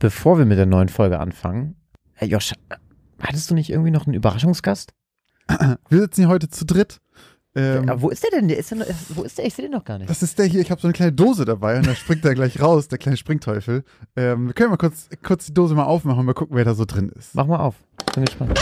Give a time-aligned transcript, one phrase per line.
[0.00, 1.76] bevor wir mit der neuen Folge anfangen,
[2.14, 2.52] Herr Josh,
[3.20, 4.92] hattest du nicht irgendwie noch einen Überraschungsgast?
[5.88, 6.98] Wir sitzen hier heute zu dritt.
[7.56, 8.46] Ähm, ja, wo ist der denn?
[8.46, 9.46] Der ist der noch, wo ist der?
[9.46, 10.08] Ich sehe den noch gar nicht.
[10.08, 10.60] Das ist der hier.
[10.60, 13.16] Ich habe so eine kleine Dose dabei und da springt er gleich raus, der kleine
[13.16, 13.84] Springteufel.
[14.16, 16.74] Ähm, wir können mal kurz, kurz die Dose mal aufmachen und mal gucken, wer da
[16.74, 17.34] so drin ist.
[17.34, 17.74] Mach mal auf.
[18.14, 18.60] Bin gespannt.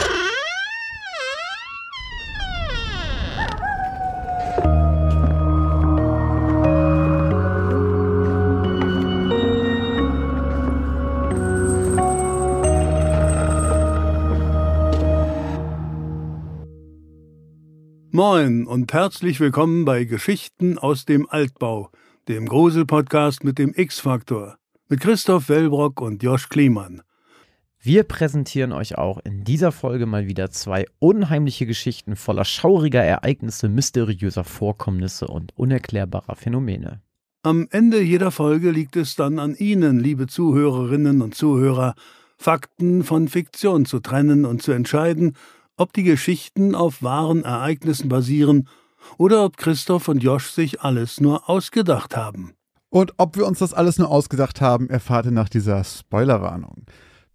[18.38, 21.90] Moin und herzlich willkommen bei Geschichten aus dem Altbau,
[22.28, 27.02] dem Grusel-Podcast mit dem X-Faktor, mit Christoph Wellbrock und Josch Kliemann.
[27.80, 33.68] Wir präsentieren euch auch in dieser Folge mal wieder zwei unheimliche Geschichten voller schauriger Ereignisse,
[33.68, 37.02] mysteriöser Vorkommnisse und unerklärbarer Phänomene.
[37.42, 41.96] Am Ende jeder Folge liegt es dann an Ihnen, liebe Zuhörerinnen und Zuhörer,
[42.36, 45.34] Fakten von Fiktion zu trennen und zu entscheiden,
[45.78, 48.68] ob die Geschichten auf wahren Ereignissen basieren
[49.16, 52.52] oder ob Christoph und Josch sich alles nur ausgedacht haben.
[52.90, 56.84] Und ob wir uns das alles nur ausgedacht haben, erfahrt ihr nach dieser Spoilerwarnung.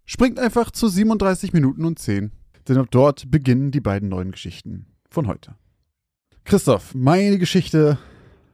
[0.04, 2.32] Springt einfach zu 37 Minuten und 10,
[2.68, 5.54] denn ab dort beginnen die beiden neuen Geschichten von heute.
[6.44, 7.98] Christoph, meine Geschichte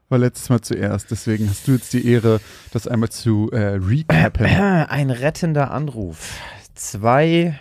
[0.08, 2.40] war letztes Mal zuerst, deswegen hast du jetzt die Ehre,
[2.72, 4.46] das einmal zu äh, recappen.
[4.46, 6.36] Ein rettender Anruf.
[6.74, 7.58] Zwei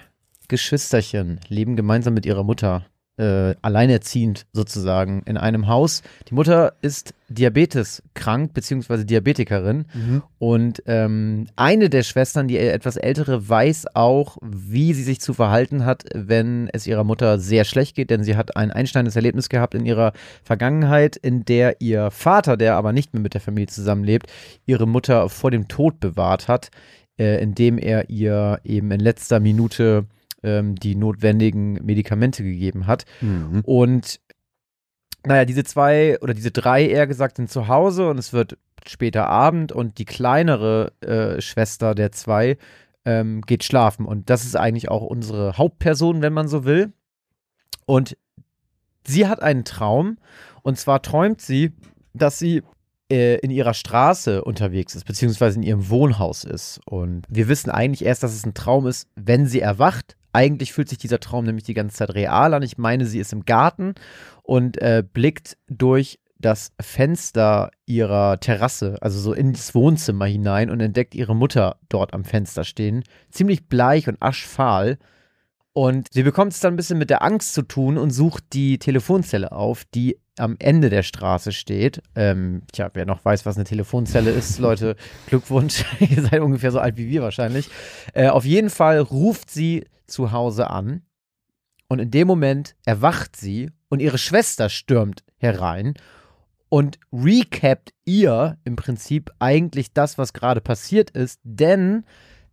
[0.50, 2.84] Geschwisterchen leben gemeinsam mit ihrer Mutter,
[3.20, 6.04] äh, alleinerziehend sozusagen, in einem Haus.
[6.30, 9.86] Die Mutter ist Diabetes krank, beziehungsweise Diabetikerin.
[9.94, 10.24] Mhm.
[10.40, 15.86] Und ähm, eine der Schwestern, die etwas ältere, weiß auch, wie sie sich zu verhalten
[15.86, 19.76] hat, wenn es ihrer Mutter sehr schlecht geht, denn sie hat ein einschneidendes Erlebnis gehabt
[19.76, 20.14] in ihrer
[20.44, 24.28] Vergangenheit, in der ihr Vater, der aber nicht mehr mit der Familie zusammenlebt,
[24.66, 26.72] ihre Mutter vor dem Tod bewahrt hat,
[27.20, 30.06] äh, indem er ihr eben in letzter Minute
[30.44, 33.06] ähm, die notwendigen Medikamente gegeben hat.
[33.22, 33.62] Mhm.
[33.66, 34.20] Und
[35.26, 39.28] naja, diese zwei oder diese drei eher gesagt sind zu Hause und es wird später
[39.28, 42.58] Abend und die kleinere äh, Schwester der zwei
[43.06, 44.06] ähm, geht schlafen.
[44.06, 46.94] Und das ist eigentlich auch unsere Hauptperson, wenn man so will.
[47.86, 48.18] Und
[49.06, 50.18] sie hat einen Traum
[50.62, 51.74] und zwar träumt sie,
[52.14, 52.64] dass sie
[53.12, 56.80] äh, in ihrer Straße unterwegs ist, beziehungsweise in ihrem Wohnhaus ist.
[56.86, 60.16] Und wir wissen eigentlich erst, dass es ein Traum ist, wenn sie erwacht.
[60.34, 62.64] Eigentlich fühlt sich dieser Traum nämlich die ganze Zeit real an.
[62.64, 63.96] Ich meine, sie ist im Garten
[64.44, 71.14] und äh, blickt durch das Fenster ihrer Terrasse, also so ins Wohnzimmer hinein und entdeckt
[71.14, 73.04] ihre Mutter dort am Fenster stehen.
[73.30, 74.98] Ziemlich bleich und aschfahl.
[75.74, 78.80] Und sie bekommt es dann ein bisschen mit der Angst zu tun und sucht die
[78.80, 82.02] Telefonzelle auf, die am Ende der Straße steht.
[82.16, 84.96] Ähm, tja, wer noch weiß, was eine Telefonzelle ist, Leute,
[85.28, 85.86] Glückwunsch.
[86.00, 87.70] Ihr seid ungefähr so alt wie wir wahrscheinlich.
[88.14, 91.04] Äh, auf jeden Fall ruft sie zu Hause an
[91.88, 95.96] und in dem Moment erwacht sie und ihre Schwester stürmt herein
[96.70, 102.06] und recapt ihr im Prinzip eigentlich das, was gerade passiert ist, denn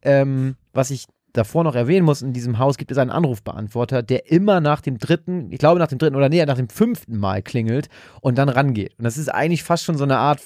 [0.02, 4.30] ähm, was ich davor noch erwähnen muss, in diesem Haus gibt es einen Anrufbeantworter, der
[4.30, 7.42] immer nach dem dritten, ich glaube nach dem dritten oder näher nach dem fünften Mal
[7.42, 7.88] klingelt
[8.20, 8.94] und dann rangeht.
[8.98, 10.40] Und das ist eigentlich fast schon so eine Art,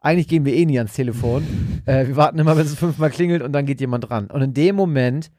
[0.00, 1.46] eigentlich gehen wir eh nie ans Telefon.
[1.86, 4.26] Äh, wir warten immer, wenn es fünfmal klingelt und dann geht jemand ran.
[4.26, 5.30] Und in dem Moment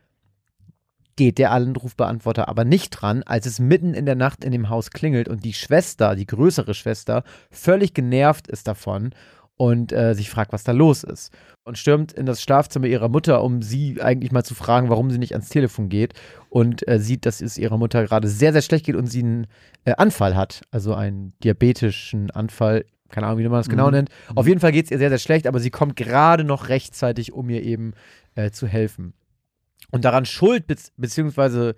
[1.16, 4.90] geht der Anrufbeantworter aber nicht dran, als es mitten in der Nacht in dem Haus
[4.90, 9.12] klingelt und die Schwester, die größere Schwester, völlig genervt ist davon
[9.62, 11.32] und äh, sich fragt, was da los ist.
[11.66, 15.20] Und stürmt in das Schlafzimmer ihrer Mutter, um sie eigentlich mal zu fragen, warum sie
[15.20, 16.16] nicht ans Telefon geht.
[16.50, 19.46] Und äh, sieht, dass es ihrer Mutter gerade sehr, sehr schlecht geht und sie einen
[19.86, 20.64] äh, Anfall hat.
[20.72, 22.86] Also einen diabetischen Anfall.
[23.10, 23.92] Keine Ahnung, wie man das genau mhm.
[23.94, 24.10] nennt.
[24.34, 27.32] Auf jeden Fall geht es ihr sehr, sehr schlecht, aber sie kommt gerade noch rechtzeitig,
[27.32, 27.94] um ihr eben
[28.34, 29.14] äh, zu helfen.
[29.92, 31.76] Und daran schuld, be beziehungsweise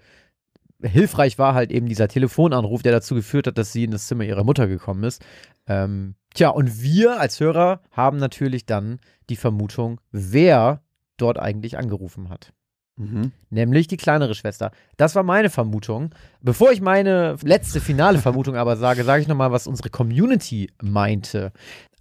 [0.82, 4.24] hilfreich war halt eben dieser Telefonanruf, der dazu geführt hat, dass sie in das Zimmer
[4.24, 5.24] ihrer Mutter gekommen ist.
[5.68, 10.82] Ähm, tja, und wir als Hörer haben natürlich dann die Vermutung, wer
[11.18, 12.54] dort eigentlich angerufen hat.
[12.96, 13.32] Mhm.
[13.50, 14.72] Nämlich die kleinere Schwester.
[14.98, 16.14] Das war meine Vermutung.
[16.42, 21.52] Bevor ich meine letzte finale Vermutung aber sage, sage ich nochmal, was unsere Community meinte.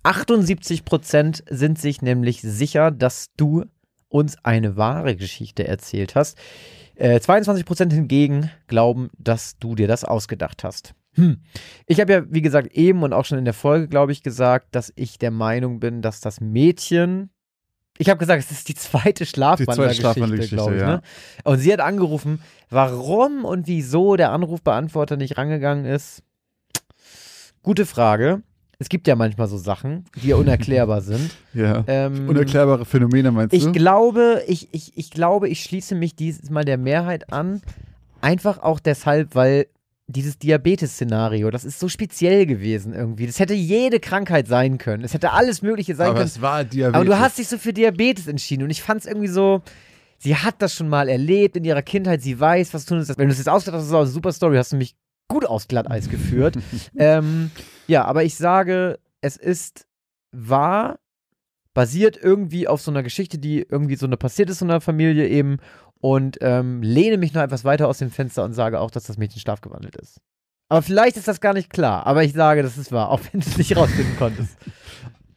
[0.04, 3.64] 78% sind sich nämlich sicher, dass du
[4.08, 6.36] uns eine wahre Geschichte erzählt hast.
[6.96, 10.94] Äh, 22% hingegen glauben, dass du dir das ausgedacht hast.
[11.14, 11.40] Hm.
[11.86, 14.74] Ich habe ja, wie gesagt, eben und auch schon in der Folge, glaube ich, gesagt,
[14.74, 17.30] dass ich der Meinung bin, dass das Mädchen.
[17.98, 20.80] Ich habe gesagt, es ist die zweite Schlafwandergeschichte, glaube ich.
[20.80, 20.96] Ja.
[20.96, 21.02] Ne?
[21.44, 22.40] Und sie hat angerufen,
[22.70, 26.22] warum und wieso der Anrufbeantworter nicht rangegangen ist.
[27.62, 28.42] Gute Frage.
[28.82, 31.30] Es gibt ja manchmal so Sachen, die ja unerklärbar sind.
[31.54, 31.84] Ja.
[31.86, 33.72] Ähm, Unerklärbare Phänomene meinst Ich du?
[33.72, 37.62] glaube, ich, ich, ich glaube, ich schließe mich dieses Mal der Mehrheit an.
[38.20, 39.66] Einfach auch deshalb, weil
[40.08, 43.26] dieses Diabetes-Szenario, das ist so speziell gewesen irgendwie.
[43.26, 45.04] Das hätte jede Krankheit sein können.
[45.04, 46.26] Es hätte alles Mögliche sein Aber können.
[46.26, 46.94] es war Diabetes.
[46.96, 49.62] Aber du hast dich so für Diabetes entschieden und ich fand es irgendwie so.
[50.18, 52.22] Sie hat das schon mal erlebt in ihrer Kindheit.
[52.22, 53.16] Sie weiß, was tun ist.
[53.18, 54.56] Wenn du es jetzt ausgedacht hast, ist es auch eine super Story.
[54.56, 54.94] Hast du mich
[55.32, 56.58] gut aufs Glatteis geführt.
[56.96, 57.50] ähm,
[57.86, 59.86] ja, aber ich sage, es ist
[60.30, 60.98] wahr,
[61.74, 65.26] basiert irgendwie auf so einer Geschichte, die irgendwie so eine passiert ist in einer Familie
[65.26, 65.56] eben
[66.00, 69.16] und ähm, lehne mich noch etwas weiter aus dem Fenster und sage auch, dass das
[69.16, 70.20] Mädchen schlafgewandelt ist.
[70.68, 73.40] Aber vielleicht ist das gar nicht klar, aber ich sage, das ist wahr, auch wenn
[73.40, 74.56] du es nicht rausfinden konntest.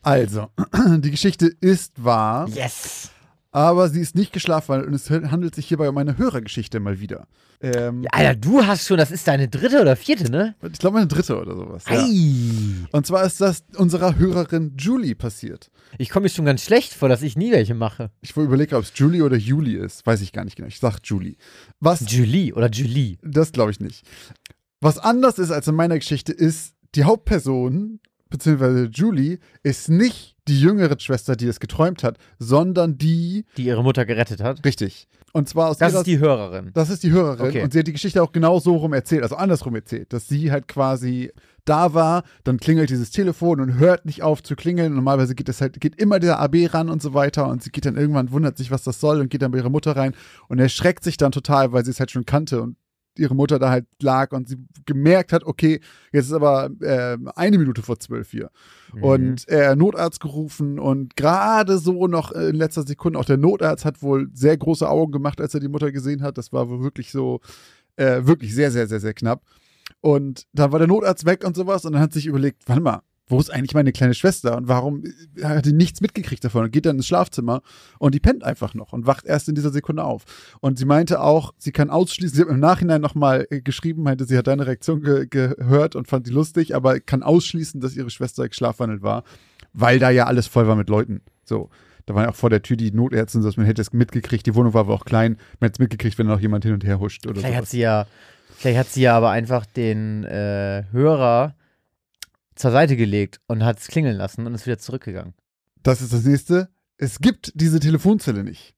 [0.01, 0.49] Also,
[0.99, 3.11] die Geschichte ist wahr, Yes!
[3.55, 7.25] Aber sie ist nicht geschlafwandelt und es handelt sich hierbei um eine Hörergeschichte mal wieder.
[7.61, 10.55] Ähm, Ja, Alter, du hast schon, das ist deine dritte oder vierte, ne?
[10.73, 11.85] Ich glaube, meine dritte oder sowas.
[11.89, 12.05] Ja.
[12.91, 15.71] Und zwar ist das unserer Hörerin Julie passiert.
[15.97, 18.11] Ich komme mir schon ganz schlecht vor, dass ich nie welche mache.
[18.19, 20.05] Ich überlege, ob es Julie oder Julie ist.
[20.05, 20.67] Weiß ich gar nicht genau.
[20.67, 21.37] Ich sag Julie.
[21.79, 23.19] Was, Julie oder Julie.
[23.23, 24.05] das glaube ich nicht.
[24.81, 30.59] Was anders ist als in meiner Geschichte ist, die Hauptperson, beziehungsweise Julie, ist nicht die
[30.59, 34.63] jüngere Schwester, die es geträumt hat, sondern die, Die ihre Mutter gerettet hat.
[34.65, 35.07] richtig.
[35.33, 36.71] Und zwar aus Das ihrer ist die Hörerin.
[36.73, 37.61] Das ist die Hörerin Okay.
[37.63, 40.49] und sie hat die Geschichte auch genau so rum erzählt, also andersrum erzählt, dass sie
[40.51, 41.31] halt quasi
[41.65, 44.93] da war, dann klingelt dieses Telefon und hört nicht auf zu klingeln.
[44.93, 47.85] Normalerweise geht es halt, geht immer der AB ran und so weiter und sie geht
[47.85, 50.13] dann irgendwann, wundert sich, was das soll und geht dann bei ihrer Mutter rein
[50.47, 52.77] und erschreckt sich dann total, weil sie es halt schon kannte und
[53.17, 55.79] ihre Mutter da halt lag und sie gemerkt hat, okay,
[56.11, 58.49] jetzt ist aber äh, eine Minute vor zwölf hier.
[58.93, 59.03] Mhm.
[59.03, 64.01] Und äh, Notarzt gerufen und gerade so noch in letzter Sekunde, auch der Notarzt hat
[64.01, 66.37] wohl sehr große Augen gemacht, als er die Mutter gesehen hat.
[66.37, 67.41] Das war wirklich so,
[67.95, 69.41] äh, wirklich sehr, sehr, sehr, sehr knapp.
[70.01, 73.01] Und dann war der Notarzt weg und sowas und dann hat sich überlegt, warte mal,
[73.27, 75.03] wo ist eigentlich meine kleine Schwester und warum
[75.35, 77.61] äh, hat die nichts mitgekriegt davon und geht dann ins Schlafzimmer
[77.97, 80.25] und die pennt einfach noch und wacht erst in dieser Sekunde auf.
[80.59, 84.25] Und sie meinte auch, sie kann ausschließen, sie hat im Nachhinein nochmal äh, geschrieben, meinte,
[84.25, 88.09] sie hat deine Reaktion ge gehört und fand die lustig, aber kann ausschließen, dass ihre
[88.09, 89.23] Schwester geschlafwandelt war,
[89.73, 91.21] weil da ja alles voll war mit Leuten.
[91.43, 91.69] So.
[92.07, 94.45] Da waren ja auch vor der Tür die Notärzte, dass man hätte es mitgekriegt.
[94.45, 95.37] Die Wohnung war aber auch klein.
[95.59, 97.63] Man hätte es mitgekriegt, wenn da noch jemand hin und her huscht oder Vielleicht hat
[97.63, 97.71] sowas.
[97.71, 98.05] sie ja,
[98.57, 101.55] vielleicht hat sie ja aber einfach den äh, Hörer
[102.55, 105.33] zur Seite gelegt und hat es klingeln lassen und ist wieder zurückgegangen.
[105.83, 106.69] Das ist das nächste.
[106.97, 108.73] Es gibt diese Telefonzelle nicht.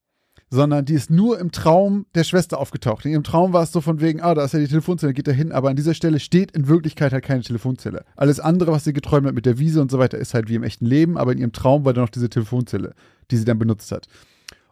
[0.49, 3.05] Sondern die ist nur im Traum der Schwester aufgetaucht.
[3.05, 5.27] In ihrem Traum war es so von wegen, ah, da ist ja die Telefonzelle, geht
[5.27, 8.05] da hin, aber an dieser Stelle steht in Wirklichkeit halt keine Telefonzelle.
[8.15, 10.55] Alles andere, was sie geträumt hat mit der Wiese und so weiter, ist halt wie
[10.55, 12.93] im echten Leben, aber in ihrem Traum war da noch diese Telefonzelle,
[13.29, 14.07] die sie dann benutzt hat.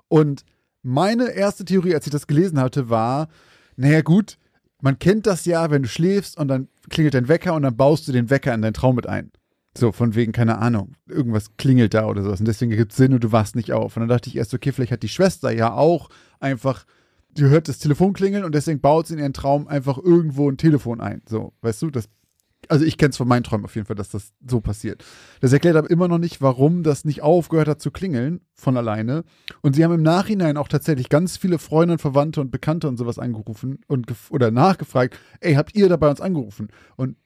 [0.07, 0.45] Und
[0.81, 3.27] meine erste Theorie, als ich das gelesen hatte, war,
[3.75, 4.37] naja gut,
[4.81, 8.07] man kennt das ja, wenn du schläfst und dann klingelt dein Wecker und dann baust
[8.07, 9.31] du den Wecker in deinen Traum mit ein.
[9.77, 12.39] So, von wegen, keine Ahnung, irgendwas klingelt da oder sowas.
[12.39, 13.97] Und deswegen gibt es Sinn und du wachst nicht auf.
[13.97, 16.85] Und dann dachte ich erst, okay, vielleicht hat die Schwester ja auch einfach,
[17.31, 20.57] die hört das Telefon klingeln und deswegen baut sie in ihren Traum einfach irgendwo ein
[20.57, 21.21] Telefon ein.
[21.27, 22.07] So, weißt du, das.
[22.69, 25.03] Also ich kenne es von meinen Träumen auf jeden Fall, dass das so passiert.
[25.41, 29.23] Das erklärt aber immer noch nicht, warum das nicht aufgehört hat zu klingeln von alleine.
[29.61, 32.97] Und sie haben im Nachhinein auch tatsächlich ganz viele Freunde und Verwandte und Bekannte und
[32.97, 36.69] sowas angerufen und oder nachgefragt, ey, habt ihr da bei uns angerufen?
[36.95, 37.17] Und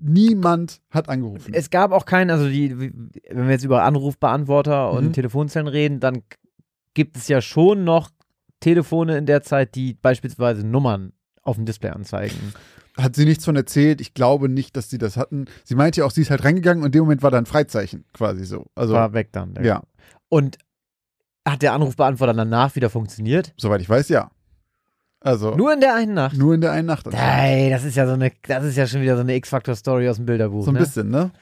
[0.00, 1.54] niemand hat angerufen.
[1.54, 3.10] Es gab auch keinen, also die, wenn
[3.46, 5.12] wir jetzt über Anrufbeantworter und Mhm.
[5.12, 6.22] Telefonzellen reden, dann
[6.94, 8.10] gibt es ja schon noch
[8.60, 12.52] Telefone in der Zeit, die beispielsweise Nummern auf dem Display anzeigen.
[12.98, 14.00] Hat sie nichts von erzählt.
[14.00, 15.46] Ich glaube nicht, dass sie das hatten.
[15.64, 17.46] Sie meinte ja auch, sie ist halt reingegangen und in dem Moment war da ein
[17.46, 18.66] Freizeichen quasi so.
[18.74, 19.54] Also, War weg dann.
[19.62, 19.82] ja,
[20.28, 20.58] Und
[21.46, 23.54] hat der Anrufbeantworter danach wieder funktioniert?
[23.56, 24.30] soweit ich weiß, ja.
[25.20, 26.36] Also, nur, Nur in der einen Nacht?
[26.36, 27.06] in der einen Nacht.
[27.12, 30.16] Ey, das ist ja so eine, das ist ja schon wieder so eine X-Factor-Story aus
[30.16, 30.64] dem Bilderbuch.
[30.64, 30.80] So ein ne?
[30.80, 31.32] bisschen, ne?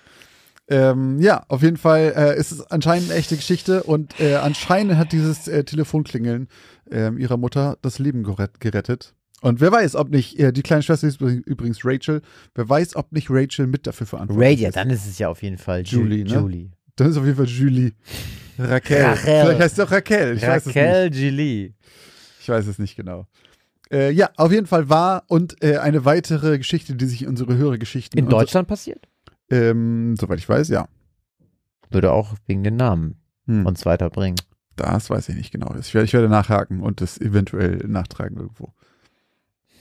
[0.69, 4.97] Ähm, ja, auf jeden Fall äh, ist es anscheinend eine echte Geschichte und äh, anscheinend
[4.97, 6.49] hat dieses äh, Telefonklingeln
[6.91, 9.15] ähm, ihrer Mutter das Leben gerett, gerettet.
[9.43, 12.23] Und wer weiß, ob nicht, äh, die kleine Schwester ist übrigens Rachel,
[12.55, 14.77] wer weiß, ob nicht Rachel mit dafür verantwortlich Radio, ist.
[14.77, 16.31] dann ist es ja auf jeden Fall Ju- Julie, ne?
[16.35, 16.71] Julie.
[16.97, 17.93] Dann ist auf jeden Fall Julie.
[18.59, 19.03] Raquel.
[19.05, 19.23] Rachel.
[19.43, 20.37] Vielleicht heißt sie auch Raquel.
[20.37, 20.67] Ich es.
[20.67, 21.75] Raquel Julie.
[22.41, 23.27] Ich weiß es nicht genau.
[23.93, 27.57] Äh, ja, auf jeden Fall war und äh, eine weitere Geschichte, die sich in unsere
[27.57, 28.19] höhere Geschichten.
[28.19, 29.07] In Deutschland passiert?
[29.51, 30.89] Ähm, soweit ich weiß, ja.
[31.91, 33.65] Würde auch wegen den Namen Hm.
[33.67, 34.41] uns weiterbringen.
[34.75, 35.75] Das weiß ich nicht genau.
[35.79, 38.73] Ich werde, ich werde nachhaken und das eventuell nachtragen irgendwo.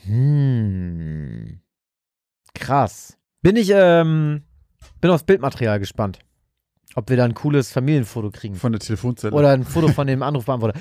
[0.06, 1.60] Hm.
[2.54, 3.16] Krass.
[3.42, 4.42] Bin ich, ähm,
[5.00, 6.18] bin aufs Bildmaterial gespannt.
[6.94, 8.54] Ob wir da ein cooles Familienfoto kriegen.
[8.54, 9.34] Von der Telefonzelle.
[9.34, 10.78] Oder ein Foto von dem Anrufbeantworter.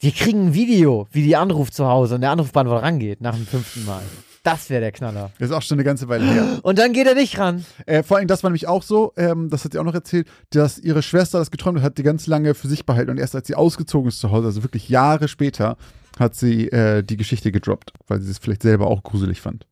[0.00, 3.46] Wir kriegen ein Video, wie die anruft zu Hause und der Anrufbeantworter rangeht nach dem
[3.46, 4.02] fünften Mal.
[4.42, 5.30] Das wäre der Knaller.
[5.38, 6.60] Das ist auch schon eine ganze Weile her.
[6.62, 7.64] Und dann geht er nicht ran.
[7.86, 10.28] Äh, vor allem, das war nämlich auch so, ähm, das hat sie auch noch erzählt,
[10.50, 13.34] dass ihre Schwester das geträumt hat, hat die ganz lange für sich behalten und erst
[13.34, 15.78] als sie ausgezogen ist zu Hause, also wirklich Jahre später,
[16.18, 19.66] hat sie äh, die Geschichte gedroppt, weil sie es vielleicht selber auch gruselig fand.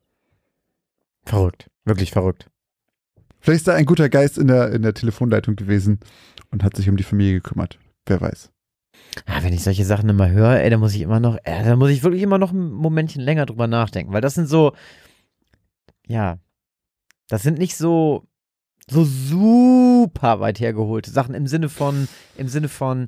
[1.25, 1.69] Verrückt.
[1.85, 2.49] Wirklich verrückt.
[3.39, 5.99] Vielleicht ist da ein guter Geist in der, in der Telefonleitung gewesen
[6.51, 7.77] und hat sich um die Familie gekümmert.
[8.05, 8.51] Wer weiß.
[9.27, 11.75] Ja, wenn ich solche Sachen immer höre, ey, da muss ich immer noch, äh, da
[11.75, 14.73] muss ich wirklich immer noch ein Momentchen länger drüber nachdenken, weil das sind so,
[16.07, 16.39] ja,
[17.27, 18.27] das sind nicht so,
[18.89, 23.07] so super weit hergeholte Sachen im Sinne von, im Sinne von,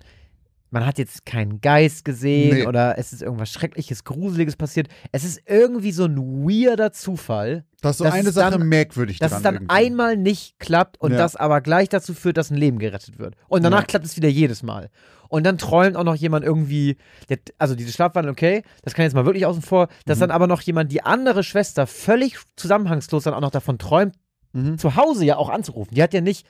[0.76, 2.68] man hat jetzt keinen Geist gesehen Nee.
[2.68, 4.90] oder es ist irgendwas Schreckliches, Gruseliges passiert.
[5.14, 9.20] Es ist irgendwie so ein weirder Zufall, Das ist so Das eine Sache dann- merkwürdig
[9.20, 9.70] dass es dann irgendwie.
[9.74, 11.18] einmal nicht klappt und Ja.
[11.18, 13.36] das aber gleich dazu führt, dass ein Leben gerettet wird.
[13.48, 13.86] Und danach Ja.
[13.86, 14.90] klappt es wieder jedes Mal.
[15.30, 16.98] Und dann träumt auch noch jemand irgendwie,
[17.30, 20.22] der, also diese Schlafwandel, okay, das kann jetzt mal wirklich außen vor, dass Mhm.
[20.22, 24.16] dann aber noch jemand, die andere Schwester, völlig zusammenhangslos dann auch noch davon träumt,
[24.54, 24.78] Mhm.
[24.78, 25.96] zu Hause ja auch anzurufen.
[25.96, 26.46] Die hat ja nicht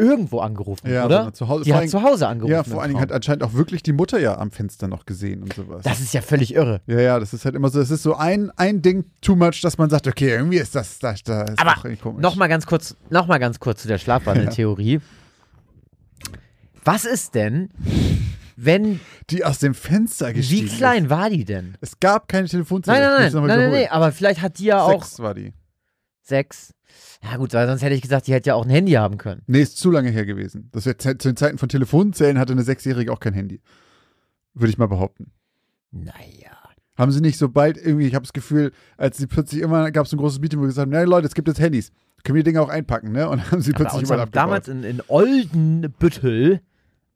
[0.00, 1.32] irgendwo angerufen, Ja, oder?
[1.32, 1.64] zu Hause.
[1.64, 2.52] Die hat zu Hause angerufen.
[2.52, 5.42] Ja, vor allen Dingen hat anscheinend auch wirklich die Mutter ja am Fenster noch gesehen
[5.42, 5.82] und sowas.
[5.84, 6.80] Das ist ja völlig irre.
[6.86, 9.60] ja, ja, das ist halt immer so, es ist so ein, ein Ding too much,
[9.62, 12.22] dass man sagt, okay, irgendwie ist das, das, das ist Aber komisch.
[12.22, 15.00] Noch mal ganz kurz, noch mal ganz kurz zu der Schlafwandeltheorie.
[16.84, 17.68] Was ist denn,
[18.56, 20.76] wenn Die aus dem Fenster wie gestiegen ist.
[20.78, 21.76] klein war die denn?
[21.80, 22.98] Es gab keine Telefonzelle.
[22.98, 25.52] Nein, nein, nein, nein, nein, aber vielleicht hat die ja auch Sechs war die.
[26.30, 26.72] Sechs.
[27.22, 29.42] Ja gut, weil sonst hätte ich gesagt, die hätte ja auch ein Handy haben können.
[29.46, 30.70] Nee, ist zu lange her gewesen.
[30.72, 33.60] Das wär, zu den Zeiten von Telefonzellen hatte eine Sechsjährige auch kein Handy.
[34.54, 35.32] Würde ich mal behaupten.
[35.90, 36.56] Naja.
[36.96, 40.06] Haben sie nicht so bald irgendwie, ich habe das Gefühl, als sie plötzlich immer, gab
[40.06, 41.92] es ein großes Meeting, wo sie gesagt haben, na Leute, es gibt jetzt Handys.
[42.24, 43.28] Können wir die Dinge auch einpacken, ne?
[43.28, 44.42] Und haben sie Aber plötzlich überall abgebaut.
[44.42, 46.60] damals in, in Oldenbüttel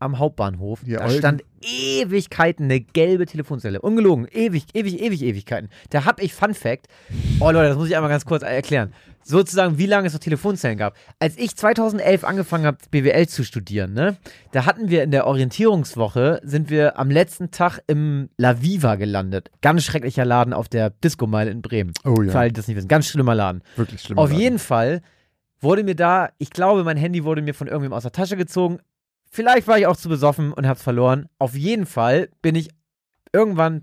[0.04, 3.80] am Hauptbahnhof, Ja, da Olden- stand Ewigkeiten eine gelbe Telefonzelle.
[3.80, 4.26] Ungelogen.
[4.30, 5.70] Ewig, ewig, ewig, Ewigkeiten.
[5.90, 6.86] Da hab ich Fun Fact.
[7.40, 8.92] Oh Leute, das muss ich einmal ganz kurz erklären.
[9.26, 10.94] Sozusagen, wie lange es noch Telefonzellen gab.
[11.18, 14.16] Als ich 2011 angefangen habe, BWL zu studieren, ne,
[14.52, 19.50] da hatten wir in der Orientierungswoche, sind wir am letzten Tag im La Viva gelandet.
[19.62, 21.92] Ganz schrecklicher Laden auf der Disco-Meile in Bremen.
[22.04, 22.88] Oh Für ja, alle, die das nicht wissen.
[22.88, 23.62] Ganz schlimmer Laden.
[23.76, 24.18] wirklich schlimm.
[24.18, 25.00] Auf jeden Fall
[25.60, 28.78] wurde mir da, ich glaube, mein Handy wurde mir von irgendwem aus der Tasche gezogen.
[29.34, 31.26] Vielleicht war ich auch zu besoffen und hab's verloren.
[31.40, 32.68] Auf jeden Fall bin ich
[33.32, 33.82] irgendwann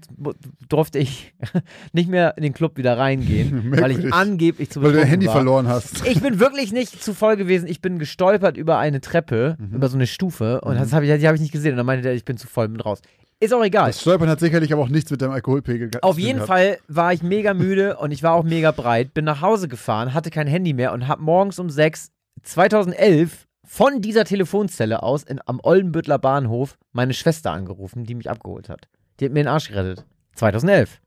[0.70, 1.34] durfte ich
[1.92, 5.26] nicht mehr in den Club wieder reingehen, weil ich angeblich zu Weil du dein Handy
[5.28, 5.34] war.
[5.36, 6.08] verloren hast.
[6.08, 7.68] Ich bin wirklich nicht zu voll gewesen.
[7.68, 9.76] Ich bin gestolpert über eine Treppe, Mhm.
[9.76, 11.72] über so eine Stufe und das habe ich, die habe ich nicht gesehen.
[11.72, 13.02] Und dann meinte der, ich bin zu voll, bin raus.
[13.42, 13.88] Ist auch egal.
[13.88, 16.04] Das Stolpern hat sicherlich aber auch nichts mit deinem Alkoholpegel gehabt.
[16.06, 19.42] Auf jeden Fall war ich mega müde und ich war auch mega breit, bin nach
[19.42, 22.12] Hause gefahren, hatte kein Handy mehr und habe morgens um 6
[22.44, 28.70] 2011 von dieser Telefonzelle aus in, am Oldenbüttler Bahnhof meine Schwester angerufen, die mich abgeholt
[28.70, 28.88] hat.
[29.20, 30.06] Die hat mir den Arsch gerettet.
[30.36, 31.00] 2011.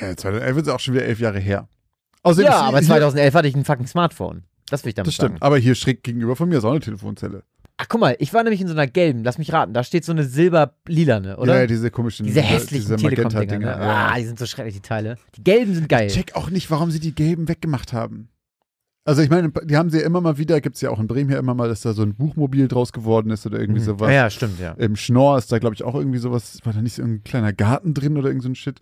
[0.00, 1.68] Ja, 2011 ist auch schon wieder elf Jahre her.
[2.22, 4.44] Außerdem Ja, aber hier- 2011 hatte ich ein fucking Smartphone.
[4.70, 5.32] Das will ich damit Das stimmt.
[5.32, 5.42] sagen.
[5.42, 7.42] Aber hier schräg gegenüber von mir ist auch eine Telefonzelle.
[7.76, 10.04] Ach, guck mal, ich war nämlich in so einer gelben, lass mich raten, da steht
[10.04, 11.54] so eine silber-lilane, oder?
[11.54, 13.58] Ja, ja, diese komischen, diese hässlichen diese Telekom-Dinger.
[13.76, 13.82] Ne?
[13.84, 14.10] Ja.
[14.12, 15.16] Ah, die sind so schrecklich, die Teile.
[15.34, 16.06] Die gelben sind geil.
[16.06, 18.28] Ich check auch nicht, warum sie die gelben weggemacht haben.
[19.06, 21.06] Also ich meine, die haben sie ja immer mal wieder, gibt es ja auch in
[21.06, 23.84] Bremen hier immer mal, dass da so ein Buchmobil draus geworden ist oder irgendwie Mhm.
[23.84, 24.08] sowas.
[24.08, 24.72] Ja, ja, stimmt, ja.
[24.72, 27.52] Im Schnorr ist da, glaube ich, auch irgendwie sowas, war da nicht so ein kleiner
[27.52, 28.80] Garten drin oder irgend so ein Shit?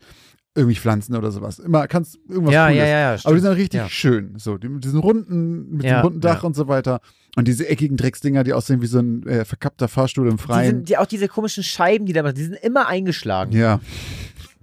[0.55, 1.59] Irgendwie Pflanzen oder sowas.
[1.59, 2.79] Immer kannst irgendwas Ja, Cooles.
[2.79, 3.89] ja, ja, ja, Aber die sind richtig Ja.
[3.89, 4.35] schön.
[4.37, 6.47] So, die, mit diesen runden, mit Ja, dem runden Dach ja.
[6.47, 7.01] und so weiter.
[7.37, 10.67] Und diese eckigen Drecksdinger, die aussehen wie so ein äh, verkappter Fahrstuhl im Die Freien.
[10.67, 13.53] sind, die, auch diese komischen Scheiben, die da die sind immer eingeschlagen.
[13.53, 13.81] Ja.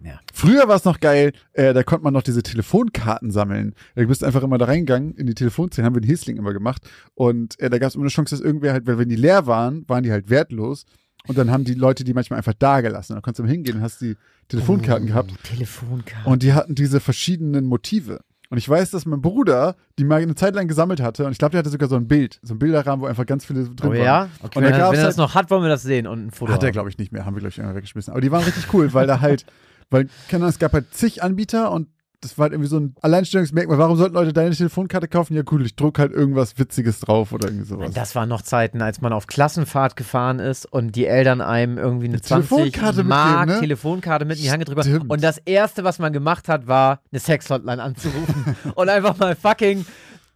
[0.04, 0.20] Ja.
[0.34, 3.74] Früher war es noch geil, äh, da konnte man noch diese Telefonkarten sammeln.
[3.96, 6.54] Da bist du einfach immer da reingegangen in die Telefonzellen, haben wir in Hiesling immer
[6.54, 6.88] gemacht.
[7.16, 9.46] Und äh, da gab es immer eine Chance, dass irgendwer halt, weil wenn die leer
[9.46, 10.86] waren, waren die halt wertlos.
[11.28, 13.14] Und dann haben die Leute die manchmal einfach da gelassen.
[13.16, 14.16] Da konntest du hingehen und hast die
[14.48, 15.34] Telefonkarten Oh, gehabt.
[15.44, 16.32] Telefonkarten.
[16.32, 18.22] Und die hatten diese verschiedenen Motive.
[18.52, 21.26] Und ich weiß, dass mein Bruder die mal eine Zeit lang gesammelt hatte.
[21.26, 23.46] Und ich glaube, der hatte sogar so ein Bild, so ein Bilderrahmen, wo einfach ganz
[23.46, 24.02] viele drin oh waren.
[24.04, 24.30] ja?
[24.42, 26.28] Okay, Und wenn, er, wenn er das halt- noch hat, wollen wir das sehen und
[26.28, 27.26] ein Foto Hat er, glaube ich, nicht mehr.
[27.26, 28.12] Haben wir, glaube ich, irgendwann weggeschmissen.
[28.12, 29.46] Aber die waren richtig cool, weil da halt,
[29.90, 31.88] weil, keine Ahnung, es gab halt zig Anbieter und
[32.22, 33.78] das war halt irgendwie so ein Alleinstellungsmerkmal.
[33.78, 35.36] Warum sollten Leute deine Telefonkarte kaufen?
[35.36, 37.94] Ja, cool, ich druck halt irgendwas Witziges drauf oder irgendwie sowas.
[37.94, 42.08] Das waren noch Zeiten, als man auf Klassenfahrt gefahren ist und die Eltern einem irgendwie
[42.08, 43.60] eine Eine 20 Telefonkarte Mark mitgeben, ne?
[43.62, 44.84] Telefonkarte mit in die Hand haben.
[44.84, 45.10] Stimmt.
[45.10, 49.86] Und das Erste, was man gemacht hat, war, eine Sexhotline anzurufen und einfach mal fucking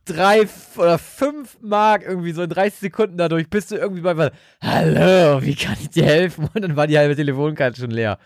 [0.05, 4.31] drei oder fünf Mark irgendwie so in 30 Sekunden dadurch, bist du irgendwie bei,
[4.61, 6.49] hallo, wie kann ich dir helfen?
[6.53, 8.19] Und dann war die halbe Telefonkarte schon leer.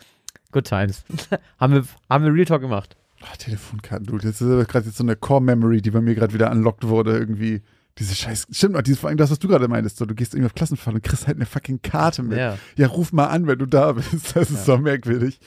[0.51, 1.03] Good times.
[1.59, 2.95] haben, wir, haben wir Real Talk gemacht.
[3.23, 4.17] Ach, Telefonkarten, du.
[4.17, 7.61] Das ist gerade jetzt so eine Core-Memory, die bei mir gerade wieder unlocked wurde, irgendwie.
[7.97, 8.45] Diese Scheiß.
[8.51, 9.97] Stimmt, dieses, vor allem das, was du gerade meintest.
[9.97, 12.37] So, du gehst irgendwie auf Klassenfahrt und kriegst halt eine fucking Karte mit.
[12.37, 12.55] Ja.
[12.75, 12.87] Ja.
[12.87, 14.35] ruf mal an, wenn du da bist.
[14.35, 15.39] Das ist so merkwürdig.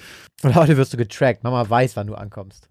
[0.42, 1.44] Und heute wirst du getrackt.
[1.44, 2.68] Mama weiß, wann du ankommst.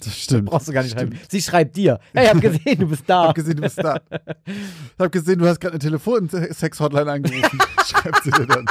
[0.00, 0.46] Das stimmt.
[0.50, 1.14] Brauchst du gar nicht Stimmt.
[1.14, 1.26] schreiben.
[1.30, 2.00] Sie schreibt dir.
[2.12, 3.28] Hey, ich hab gesehen, du bist Ich da.
[3.28, 4.00] hab gesehen, du bist da.
[4.44, 4.52] Ich
[4.98, 7.58] hab gesehen, du hast gerade eine Telefon-Sex-Hotline angerufen.
[7.86, 8.66] Schreibt sie dir dann.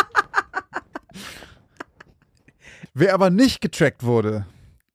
[2.93, 4.45] Wer aber nicht getrackt wurde,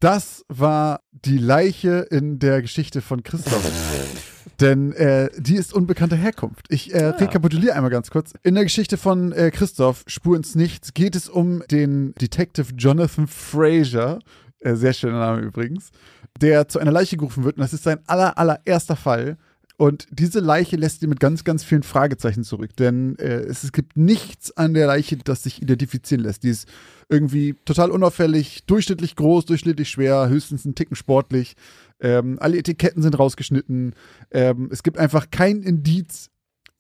[0.01, 3.65] das war die Leiche in der Geschichte von Christoph.
[4.61, 6.67] Denn äh, die ist unbekannter Herkunft.
[6.69, 8.33] Ich äh, rekapituliere einmal ganz kurz.
[8.43, 13.27] In der Geschichte von äh, Christoph, Spur ins Nichts, geht es um den Detective Jonathan
[13.27, 14.19] Fraser,
[14.61, 15.91] äh, sehr schöner Name übrigens,
[16.39, 17.57] der zu einer Leiche gerufen wird.
[17.57, 19.39] Und das ist sein aller, allererster Fall.
[19.79, 22.77] Und diese Leiche lässt ihn mit ganz, ganz vielen Fragezeichen zurück.
[22.77, 26.43] Denn äh, es, es gibt nichts an der Leiche, das sich identifizieren lässt.
[26.45, 26.69] Die ist
[27.09, 31.55] irgendwie total unauffällig, durchschnittlich groß, durchschnittlich schwer, höchstens einen Ticken sportlich.
[32.01, 33.95] Ähm, alle Etiketten sind rausgeschnitten.
[34.31, 36.31] Ähm, es gibt einfach kein Indiz,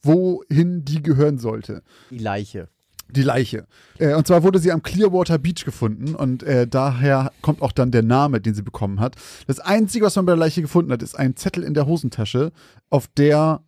[0.02, 1.82] wohin die gehören sollte.
[2.10, 2.68] Die Leiche.
[3.08, 3.66] Die Leiche.
[3.98, 7.92] Äh, und zwar wurde sie am Clearwater Beach gefunden und äh, daher kommt auch dann
[7.92, 9.14] der Name, den sie bekommen hat.
[9.46, 12.52] Das Einzige, was man bei der Leiche gefunden hat, ist ein Zettel in der Hosentasche,
[12.90, 13.62] auf der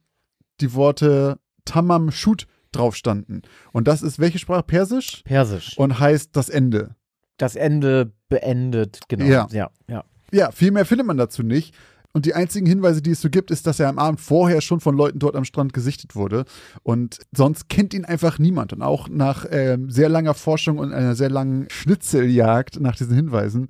[0.60, 3.42] die Worte Tamam Shut drauf standen.
[3.72, 4.62] Und das ist welche Sprache?
[4.62, 5.22] Persisch?
[5.24, 5.76] Persisch.
[5.78, 6.96] Und heißt das Ende.
[7.36, 9.24] Das Ende beendet, genau.
[9.24, 9.48] Ja.
[9.50, 10.04] ja, ja.
[10.30, 11.74] Ja, viel mehr findet man dazu nicht.
[12.12, 14.80] Und die einzigen Hinweise, die es so gibt, ist, dass er am Abend vorher schon
[14.80, 16.44] von Leuten dort am Strand gesichtet wurde.
[16.82, 18.72] Und sonst kennt ihn einfach niemand.
[18.72, 23.68] Und auch nach ähm, sehr langer Forschung und einer sehr langen Schnitzeljagd nach diesen Hinweisen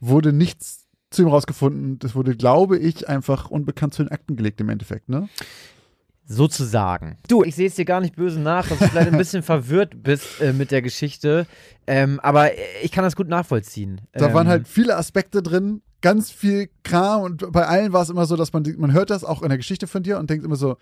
[0.00, 1.98] wurde nichts zu ihm rausgefunden.
[1.98, 5.28] Das wurde, glaube ich, einfach unbekannt zu den Akten gelegt im Endeffekt, ne?
[6.30, 7.16] Sozusagen.
[7.26, 10.02] Du, ich sehe es dir gar nicht böse nach, dass du vielleicht ein bisschen verwirrt
[10.02, 11.46] bist äh, mit der Geschichte.
[11.86, 12.50] Ähm, aber
[12.82, 14.02] ich kann das gut nachvollziehen.
[14.12, 18.10] Da ähm, waren halt viele Aspekte drin, ganz viel Kram und bei allen war es
[18.10, 20.44] immer so, dass man, man hört das auch in der Geschichte von dir und denkt
[20.44, 20.76] immer so,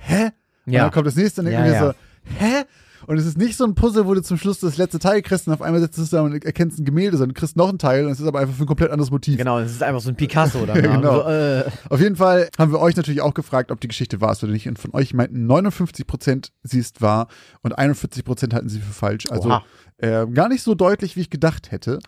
[0.00, 0.30] hä?
[0.64, 0.82] Und Ja.
[0.84, 1.80] dann kommt das nächste und denkt Ja, mir ja.
[1.88, 1.92] so,
[2.38, 2.64] hä?
[3.06, 5.46] Und es ist nicht so ein Puzzle, wo du zum Schluss das letzte Teil kriegst
[5.46, 7.78] und auf einmal sitzt du da und erkennst ein Gemälde, sondern du kriegst noch ein
[7.78, 9.38] Teil und es ist aber einfach für ein komplett anderes Motiv.
[9.38, 10.74] Genau, es ist einfach so ein Picasso da.
[10.74, 11.22] Ja, genau.
[11.22, 14.32] So, äh, Auf jeden Fall haben wir euch natürlich auch gefragt, ob die Geschichte wahr
[14.32, 14.68] ist oder nicht.
[14.68, 17.28] Und von euch meinten 59% sie ist wahr
[17.62, 19.26] und 41% halten sie für falsch.
[19.30, 19.60] Also
[19.98, 21.98] äh, gar nicht so deutlich, wie ich gedacht hätte.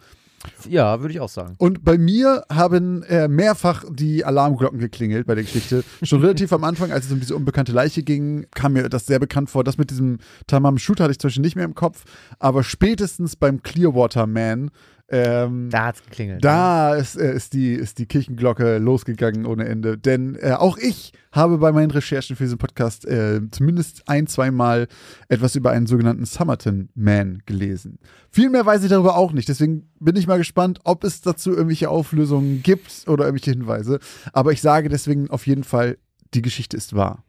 [0.68, 1.54] Ja, würde ich auch sagen.
[1.58, 5.84] Und bei mir haben äh, mehrfach die Alarmglocken geklingelt bei der Geschichte.
[6.02, 9.18] Schon relativ am Anfang, als es um diese unbekannte Leiche ging, kam mir das sehr
[9.18, 9.64] bekannt vor.
[9.64, 12.04] Das mit diesem Tamam Shoot hatte ich Beispiel nicht mehr im Kopf.
[12.38, 14.70] Aber spätestens beim Clearwater Man,
[15.12, 16.42] ähm, Da hat's geklingelt.
[16.42, 19.98] da ist, äh, ist, die, ist die Kirchenglocke losgegangen ohne Ende.
[19.98, 24.88] Denn äh, auch ich habe bei meinen Recherchen für diesen Podcast äh, zumindest ein, zweimal
[25.28, 27.98] etwas über einen sogenannten Summerton Man gelesen.
[28.30, 29.48] Viel mehr weiß ich darüber auch nicht.
[29.48, 33.98] Deswegen bin ich mal gespannt, ob es dazu irgendwelche Auflösungen gibt oder irgendwelche Hinweise.
[34.32, 35.98] Aber ich sage deswegen auf jeden Fall,
[36.32, 37.22] die Geschichte ist wahr.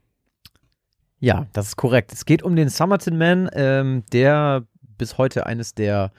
[1.19, 2.13] Ja, das ist korrekt.
[2.13, 4.65] Es geht um den Summerton Man, ähm, der
[4.97, 6.11] bis heute eines der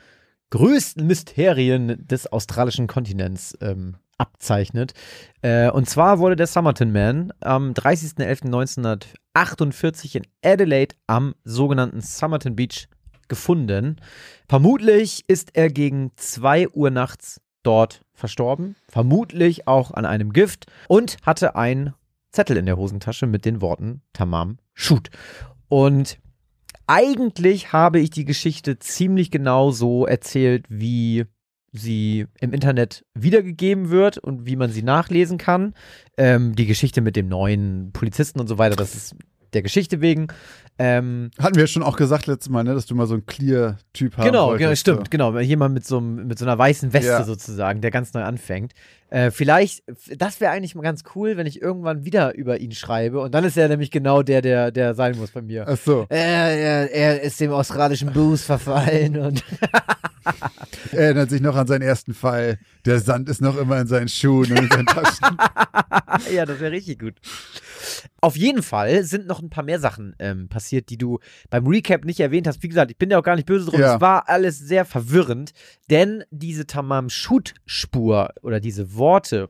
[0.55, 4.93] größten Mysterien des australischen Kontinents ähm, abzeichnet.
[5.41, 12.87] Äh, und zwar wurde der Summerton Man am 30.11.1948 in Adelaide am sogenannten Summerton Beach
[13.27, 13.97] gefunden.
[14.47, 21.17] Vermutlich ist er gegen 2 Uhr nachts dort verstorben, vermutlich auch an einem Gift und
[21.23, 21.93] hatte ein
[22.31, 25.09] Zettel in der Hosentasche mit den Worten Tamam Shoot.
[25.67, 26.17] Und
[26.87, 31.25] eigentlich habe ich die Geschichte ziemlich genau so erzählt, wie
[31.71, 35.73] sie im Internet wiedergegeben wird und wie man sie nachlesen kann.
[36.17, 39.15] Ähm, die Geschichte mit dem neuen Polizisten und so weiter, das ist
[39.55, 40.27] der Geschichte wegen.
[40.77, 43.25] Ähm, Hatten wir ja schon auch gesagt letztes Mal, ne, dass du mal so einen
[43.25, 45.09] Clear-Typ haben Genau, wolltest, genau, stimmt, so.
[45.09, 45.39] genau.
[45.39, 47.23] Jemand mit so, einem- mit so einer weißen Weste Ja.
[47.23, 48.73] sozusagen, der ganz neu anfängt.
[49.09, 49.83] Äh, vielleicht,
[50.17, 53.21] das wäre eigentlich mal ganz cool, wenn ich irgendwann wieder über ihn schreibe.
[53.21, 55.65] Und dann ist er nämlich genau der, der, der sein muss bei mir.
[55.65, 56.07] Ach so.
[56.09, 59.43] Äh, er, er ist dem australischen Blues verfallen und
[60.91, 62.59] erinnert sich noch an seinen ersten Fall.
[62.85, 65.37] Der Sand ist noch immer in seinen Schuhen und in seinen Taschen.
[66.33, 67.15] ja, das wäre richtig gut.
[68.21, 72.05] Auf jeden Fall sind noch ein paar mehr Sachen ähm, passiert, die du beim Recap
[72.05, 72.63] nicht erwähnt hast.
[72.63, 73.79] Wie gesagt, ich bin ja auch gar nicht böse drum.
[73.79, 73.95] Ja.
[73.95, 75.51] Es war alles sehr verwirrend,
[75.89, 79.49] denn diese Tamam-Shoot-Spur oder diese Worte,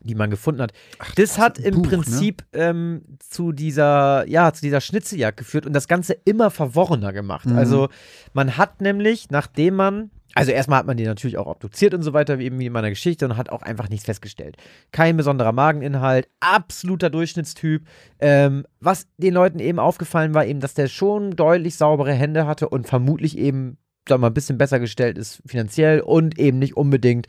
[0.00, 0.72] die man gefunden hat,
[1.16, 1.88] das hat ein im Buch, ne?
[1.88, 7.46] Prinzip ähm, zu dieser, ja, zu dieser Schnitzeljagd geführt und das Ganze immer verworrener gemacht.
[7.46, 7.58] Mhm.
[7.58, 7.88] Also
[8.32, 12.12] man hat nämlich, nachdem man, also erstmal hat man die natürlich auch obduziert und so
[12.12, 14.56] weiter, wie eben wie in meiner Geschichte, und hat auch einfach nichts festgestellt.
[14.92, 17.86] Kein besonderer Mageninhalt, absoluter Durchschnittstyp.
[18.20, 22.68] Ähm, was den Leuten eben aufgefallen war, eben, dass der schon deutlich saubere Hände hatte
[22.68, 26.76] und vermutlich eben, sagen wir mal, ein bisschen besser gestellt ist finanziell und eben nicht
[26.76, 27.26] unbedingt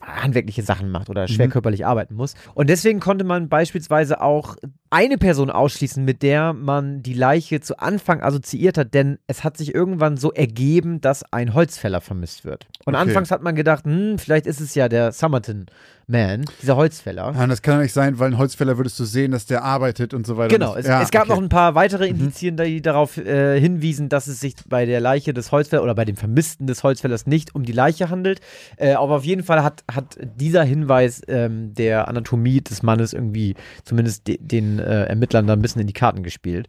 [0.00, 1.50] handwerkliche Sachen macht oder schwer Mhm.
[1.52, 2.34] körperlich arbeiten muss.
[2.54, 4.56] Und deswegen konnte man beispielsweise auch
[4.90, 9.56] eine Person ausschließen, mit der man die Leiche zu Anfang assoziiert hat, denn es hat
[9.56, 12.66] sich irgendwann so ergeben, dass ein Holzfäller vermisst wird.
[12.84, 13.04] Und Okay.
[13.04, 15.66] anfangs hat man gedacht, hm, vielleicht ist es ja der Summerton
[16.08, 17.32] Man, dieser Holzfäller.
[17.36, 20.12] Ja, das kann doch nicht sein, weil ein Holzfäller würdest du sehen, dass der arbeitet
[20.12, 20.48] und so weiter.
[20.48, 21.30] Genau, es, ja, es gab okay.
[21.30, 21.36] Mhm.
[21.36, 25.32] noch ein paar weitere Indizien, die darauf äh, hinwiesen, dass es sich bei der Leiche
[25.32, 28.40] des Holzfällers oder bei dem Vermissten des Holzfällers nicht um die Leiche handelt.
[28.76, 33.54] Äh, aber auf jeden Fall hat, hat dieser Hinweis ähm, der Anatomie des Mannes irgendwie
[33.84, 36.68] zumindest de den äh, Ermittlern da ein bisschen in die Karten gespielt.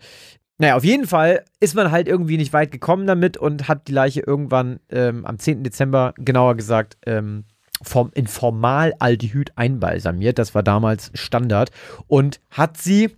[0.57, 3.93] Naja, auf jeden Fall ist man halt irgendwie nicht weit gekommen damit und hat die
[3.93, 5.63] Leiche irgendwann ähm, am 10.
[5.63, 7.45] Dezember, genauer gesagt, ähm,
[7.81, 10.37] vom, in Formaldehyd einbalsamiert.
[10.37, 11.71] Das war damals Standard.
[12.07, 13.09] Und hat sie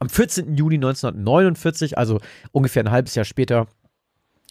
[0.00, 0.56] am 14.
[0.56, 2.20] Juni 1949, also
[2.52, 3.66] ungefähr ein halbes Jahr später,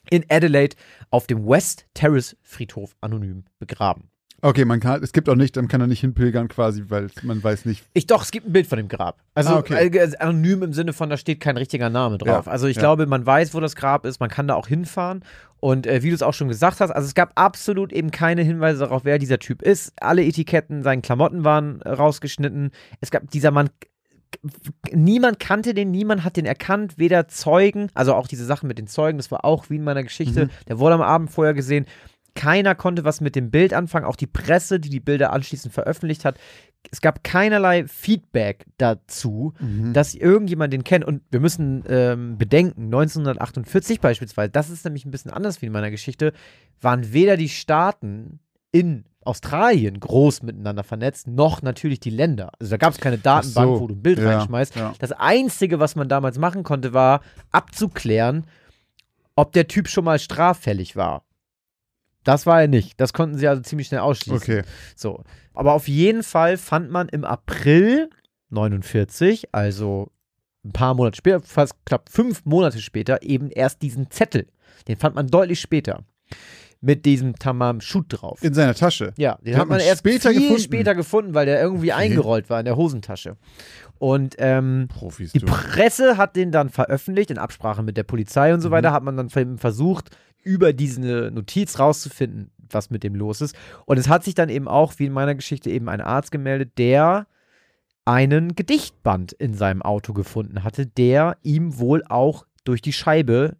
[0.10, 0.76] in Adelaide
[1.10, 4.10] auf dem West Terrace Friedhof anonym begraben.
[4.46, 7.42] Okay, man kann, es gibt auch nicht, dann kann er nicht hinpilgern quasi, weil man
[7.42, 7.86] weiß nicht.
[7.94, 9.18] Ich doch, es gibt ein Bild von dem Grab.
[9.36, 9.88] Also Ah, okay.
[9.88, 12.46] äh, anonym im Sinne von, da steht kein richtiger Name drauf.
[12.46, 12.82] Ja, also ich ja.
[12.82, 15.24] glaube, man weiß, wo das Grab ist, man kann da auch hinfahren.
[15.62, 18.42] Und äh, wie du es auch schon gesagt hast, also es gab absolut eben keine
[18.42, 19.94] Hinweise darauf, wer dieser Typ ist.
[20.02, 22.72] Alle Etiketten, seinen Klamotten waren äh, rausgeschnitten.
[23.00, 23.70] Es gab dieser Mann.
[24.92, 28.88] Niemand kannte den, niemand hat den erkannt, weder Zeugen, also auch diese Sachen mit den
[28.88, 30.50] Zeugen, das war auch wie in meiner Geschichte, Mhm.
[30.68, 31.86] der wurde am Abend vorher gesehen.
[32.36, 36.26] Keiner konnte was mit dem Bild anfangen, auch die Presse, die die Bilder anschließend veröffentlicht
[36.26, 36.38] hat.
[36.92, 39.94] Es gab keinerlei Feedback dazu, Mhm.
[39.94, 41.06] dass irgendjemand den kennt.
[41.06, 45.72] Und wir müssen ähm, bedenken, 1948 beispielsweise, das ist nämlich ein bisschen anders wie in
[45.72, 46.34] meiner Geschichte,
[46.82, 48.40] waren weder die Staaten
[48.72, 52.52] in Australien groß miteinander vernetzt, noch natürlich die Länder.
[52.60, 54.76] Also da gab es keine Datenbank, so, wo du ein Bild ja, reinschmeißt.
[54.76, 54.94] ja.
[55.00, 58.46] Das Einzige, was man damals machen konnte, war abzuklären,
[59.36, 61.24] ob der Typ schon mal straffällig war.
[62.24, 63.00] Das war er nicht.
[63.00, 64.38] Das konnten sie also ziemlich schnell ausschließen.
[64.38, 64.64] Okay.
[64.96, 65.24] So.
[65.54, 68.10] Aber auf jeden Fall fand man im April
[68.50, 70.12] 49, also
[70.64, 74.48] ein paar Monate später, fast knapp fünf Monate später, eben erst diesen Zettel.
[74.88, 76.04] Den fand man deutlich später.
[76.86, 78.44] Mit diesem Tamam Shoot drauf.
[78.44, 79.14] In seiner Tasche.
[79.16, 80.62] Ja, den Den hat man erst später viel gefunden.
[80.62, 83.38] später gefunden, weil der irgendwie eingerollt war in der Hosentasche.
[84.00, 85.40] Und ähm, Profis, die.
[85.40, 88.74] Presse hat den dann veröffentlicht, in Absprache mit der Polizei und so Mhm.
[88.74, 90.10] weiter, hat man dann ver- versucht,
[90.44, 93.56] über diese Notiz rauszufinden, was mit dem los ist.
[93.86, 96.78] Und es hat sich dann eben auch, wie in meiner Geschichte, eben ein Arzt gemeldet,
[96.78, 97.28] der
[98.04, 103.56] einen Gedichtband in seinem Auto gefunden hatte, der ihm wohl auch durch die Scheibe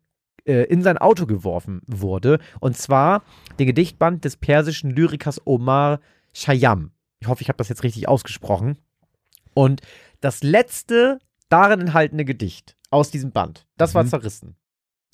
[0.46, 2.40] äh, in sein Auto geworfen wurde.
[2.60, 3.24] Und zwar
[3.60, 6.00] den Gedichtband des persischen Lyrikers Omar
[6.36, 6.92] Khayyam.
[7.20, 8.78] Ich hoffe, ich habe das jetzt richtig ausgesprochen.
[9.54, 9.82] Und
[10.22, 14.10] das letzte darin enthaltene Gedicht aus diesem Band, das war Mhm.
[14.10, 14.56] zerrissen.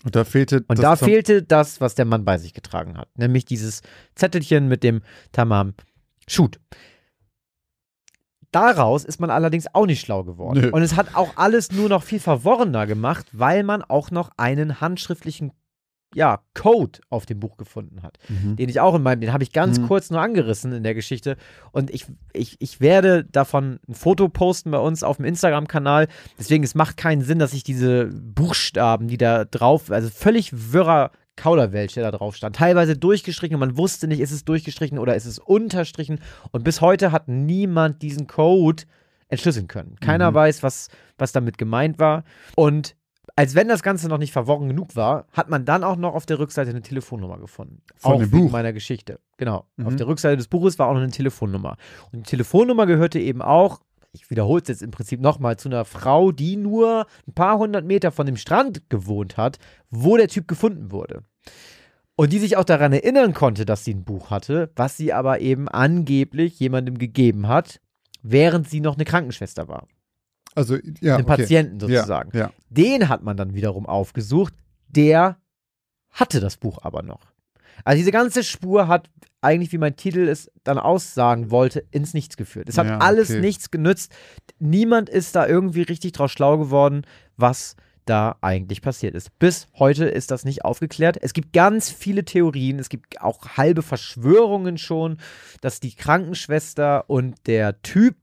[0.06, 0.64] Und da fehlte.
[0.68, 3.82] Und das da fehlte das, was der Mann bei sich getragen hat, nämlich dieses
[4.16, 5.02] Zettelchen mit dem
[5.34, 5.74] Tamam
[6.28, 6.60] Shoot.
[8.52, 10.60] Daraus ist man allerdings auch nicht schlau geworden.
[10.62, 10.70] Nö.
[10.72, 14.82] Und es hat auch alles nur noch viel verworrener gemacht, weil man auch noch einen
[14.82, 15.52] handschriftlichen
[16.16, 18.56] ja, Code auf dem Buch gefunden hat Mhm.
[18.56, 19.86] den ich auch in meinem, den habe ich ganz Mhm.
[19.88, 21.38] kurz nur angerissen in der Geschichte.
[21.72, 26.08] Und ich, ich, ich werde davon ein Foto posten bei uns auf dem Instagram-Kanal.
[26.40, 31.12] Deswegen, es macht keinen Sinn, dass ich diese Buchstaben, die da drauf, also völlig wirrer
[31.40, 35.16] Kauderwelsch, der da drauf stand, teilweise durchgestrichen und man wusste nicht, ist es durchgestrichen oder
[35.16, 36.20] ist es unterstrichen.
[36.52, 38.84] Und bis heute hat niemand diesen Code
[39.30, 39.96] entschlüsseln können.
[40.00, 40.36] Keiner Mhm.
[40.36, 42.24] weiß, was, was damit gemeint war.
[42.56, 42.96] Und
[43.36, 46.26] als wenn das Ganze noch nicht verworren genug war, hat man dann auch noch auf
[46.26, 47.82] der Rückseite eine Telefonnummer gefunden.
[47.96, 48.52] Von auch dem Buch?
[48.52, 49.20] meiner Geschichte.
[49.38, 49.66] Genau.
[49.78, 49.88] Mhm.
[49.88, 51.78] Auf der Rückseite des Buches war auch noch eine Telefonnummer.
[52.12, 53.80] Und die Telefonnummer gehörte eben auch,
[54.12, 57.86] ich wiederhole es jetzt im Prinzip nochmal, zu einer Frau, die nur ein paar hundert
[57.86, 59.60] Meter von dem Strand gewohnt hat,
[59.92, 61.24] wo der Typ gefunden wurde.
[62.16, 65.40] Und die sich auch daran erinnern konnte, dass sie ein Buch hatte, was sie aber
[65.40, 67.80] eben angeblich jemandem gegeben hat,
[68.22, 69.88] während sie noch eine Krankenschwester war.
[70.56, 71.16] Also, ja.
[71.16, 71.38] Einem okay.
[71.38, 72.32] Patienten sozusagen.
[72.34, 72.54] Ja, ja.
[72.70, 74.54] Den hat man dann wiederum aufgesucht.
[74.90, 75.38] Der
[76.12, 77.22] hatte das Buch aber noch.
[77.86, 79.10] Also diese ganze Spur hat
[79.42, 82.68] eigentlich, wie mein Titel es dann aussagen wollte, ins Nichts geführt.
[82.68, 83.40] Es hat Ja, alles okay.
[83.40, 84.12] nichts genützt.
[84.60, 87.04] Niemand ist da irgendwie richtig draus schlau geworden,
[87.38, 87.78] was
[88.10, 89.38] da eigentlich passiert ist.
[89.40, 91.18] Bis heute ist das nicht aufgeklärt.
[91.22, 95.18] Es gibt ganz viele Theorien, es gibt auch halbe Verschwörungen schon,
[95.62, 98.16] dass die Krankenschwester und der Typ,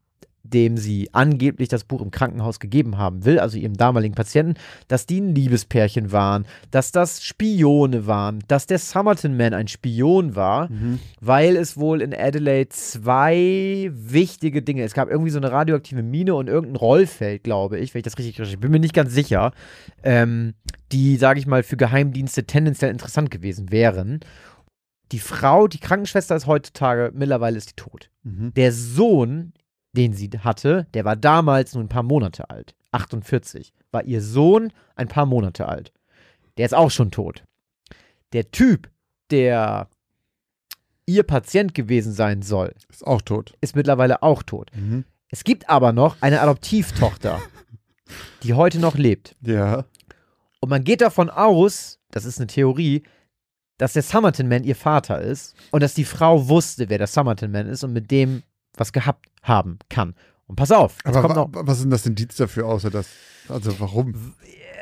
[0.52, 4.54] dem sie angeblich das Buch im Krankenhaus gegeben haben will, also ihrem damaligen Patienten,
[4.88, 10.34] dass die ein Liebespärchen waren, dass das Spione waren, dass der Summerton Man ein Spion
[10.36, 10.98] war, Mhm.
[11.20, 16.34] weil es wohl in Adelaide zwei wichtige Dinge, es gab irgendwie so eine radioaktive Mine
[16.34, 19.52] und irgendein Rollfeld, glaube ich, wenn ich das richtig recherchiere, bin mir nicht ganz sicher,
[20.02, 20.54] ähm,
[20.92, 24.20] die, sage ich mal, für Geheimdienste tendenziell interessant gewesen wären.
[25.12, 28.52] Die Frau, die Krankenschwester ist heutzutage, mittlerweile ist die tot Mhm.
[28.54, 29.52] der Sohn
[29.96, 32.74] den sie hatte, der war damals nur ein paar Monate alt.
[32.92, 33.72] 48.
[33.90, 35.92] War ihr Sohn ein paar Monate alt.
[36.56, 37.44] Der ist auch schon tot.
[38.32, 38.90] Der Typ,
[39.30, 39.88] der
[41.06, 43.54] ihr Patient gewesen sein soll, Ist auch tot.
[43.60, 44.70] ist mittlerweile auch tot.
[44.74, 45.04] Mhm.
[45.28, 47.40] Es gibt aber noch eine Adoptivtochter,
[48.42, 49.36] die heute noch lebt.
[49.42, 49.84] Ja.
[50.60, 53.02] Und man geht davon aus, das ist eine Theorie,
[53.78, 57.50] dass der Summerton Man ihr Vater ist und dass die Frau wusste, wer der Summerton
[57.52, 58.42] Man ist und mit dem
[58.76, 60.14] was gehabt haben kann.
[60.46, 61.48] Und pass auf, Aber noch.
[61.52, 63.08] was sind das Indiz dafür, außer das?
[63.48, 64.34] Also warum?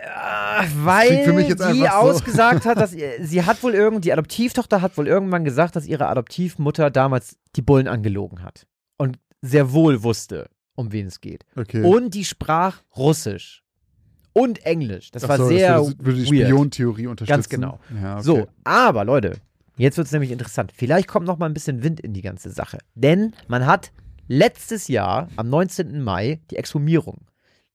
[0.04, 2.10] Ja, weil für mich jetzt die einfach so.
[2.10, 6.08] ausgesagt hat, dass sie hat wohl irgend, die Adoptivtochter hat wohl irgendwann gesagt, dass ihre
[6.08, 8.66] Adoptivmutter damals die Bullen angelogen hat.
[8.98, 11.44] Und sehr wohl wusste, um wen es geht.
[11.56, 11.82] Okay.
[11.82, 13.62] Und die sprach Russisch.
[14.32, 15.10] Und Englisch.
[15.12, 16.26] Das Ach war so, sehr das würde, würde die.
[16.26, 17.36] Spiontheorie unterstützen.
[17.36, 17.78] Ganz genau.
[18.02, 18.22] Ja, okay.
[18.22, 19.36] So, aber Leute,
[19.76, 20.72] jetzt wird es nämlich interessant.
[20.74, 22.78] Vielleicht kommt noch mal ein bisschen Wind in die ganze Sache.
[22.94, 23.92] Denn man hat
[24.28, 26.02] letztes Jahr, am 19.
[26.02, 27.26] Mai, die Exhumierung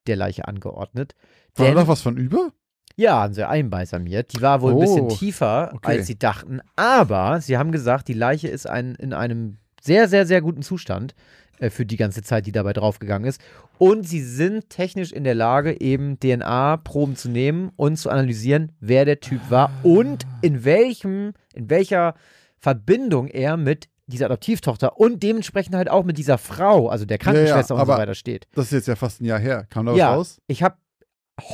[0.08, 1.14] der Leiche angeordnet.
[1.56, 2.52] War da noch was von über?
[2.96, 4.34] ja, haben sie einbalsamiert.
[4.34, 6.00] Die war wohl ein bisschen Oh, tiefer, okay.
[6.00, 6.60] als sie dachten.
[6.76, 11.16] Aber sie haben gesagt, die Leiche ist ein, in einem sehr, sehr, sehr guten Zustand
[11.60, 13.40] äh, für die ganze Zeit, die dabei draufgegangen ist.
[13.78, 19.06] Und sie sind technisch in der Lage, eben DNA-Proben zu nehmen und zu analysieren, wer
[19.06, 22.16] der Typ war und in welchem, in welcher
[22.58, 27.76] Verbindung er mit dieser Adoptivtochter und dementsprechend halt auch mit dieser Frau, also der Krankenschwester
[27.76, 28.48] und so weiter steht.
[28.56, 29.68] Das ist jetzt ja fast ein Jahr her.
[29.70, 30.42] Kam da was Ja, raus?
[30.48, 30.76] ich habe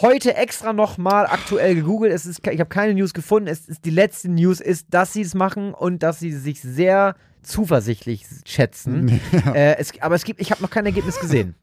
[0.02, 2.12] heute extra nochmal aktuell gegoogelt.
[2.14, 3.48] Es ist, ich habe keine News gefunden.
[3.50, 7.16] Es ist, die letzte News ist, dass sie es machen und dass sie sich sehr
[7.46, 9.20] zuversichtlich schätzen.
[9.54, 11.56] Äh, es, aber es gibt, ich habe noch kein Ergebnis gesehen.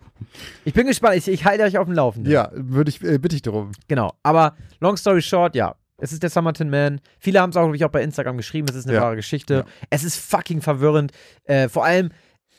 [0.64, 1.16] Ich bin gespannt.
[1.16, 2.30] Ich, ich halte euch auf dem Laufenden.
[2.32, 3.72] Ja, würde ich, äh, bitte ich darum.
[3.88, 4.12] Genau.
[4.22, 5.74] Aber long story short, ja.
[5.98, 7.00] Es ist der Summerton Man.
[7.18, 8.66] Viele haben es auch, glaube ich, auch bei Instagram geschrieben.
[8.68, 9.02] Es ist eine Ja.
[9.02, 9.54] wahre Geschichte.
[9.54, 9.64] Ja.
[9.90, 11.12] Es ist fucking verwirrend.
[11.44, 12.10] Äh, vor allem,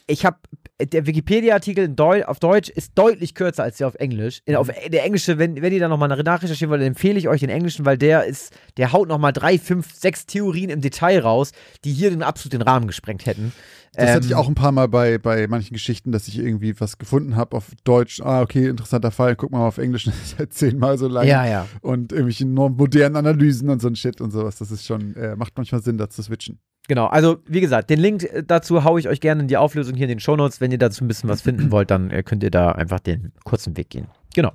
[0.08, 0.38] ich habe
[0.82, 4.42] der Wikipedia-Artikel Deu auf Deutsch ist deutlich kürzer als der auf Englisch.
[4.46, 7.50] In, auf der englische, wenn, wenn ihr da nochmal nachrecherchieren wollt, empfehle ich euch den
[7.50, 11.52] englischen, weil der ist, der haut nochmal drei, fünf, sechs Theorien im Detail raus,
[11.86, 13.54] die hier den absolut den Rahmen gesprengt hätten.
[13.94, 16.80] Das hatte Ähm, ich auch ein paar Mal bei, bei manchen Geschichten, dass ich irgendwie
[16.80, 18.22] was gefunden habe auf Deutsch.
[18.22, 19.36] Ah, okay, interessanter Fall.
[19.36, 21.28] Guck mal auf Englisch, das ist halt zehnmal so lang.
[21.28, 21.68] Ja, ja.
[21.82, 24.58] Und irgendwelche modernen Analysen und so ein Shit und sowas.
[24.58, 26.60] Das ist schon, äh, macht manchmal Sinn, da zu switchen.
[26.88, 29.96] Genau, also wie gesagt, den Link äh, dazu haue ich euch gerne in die Auflösung
[29.96, 30.60] hier in den Shownotes.
[30.60, 33.32] Wenn ihr dazu ein bisschen was finden wollt, dann äh, könnt ihr da einfach den
[33.46, 34.08] kurzen Weg gehen.
[34.36, 34.52] Genau.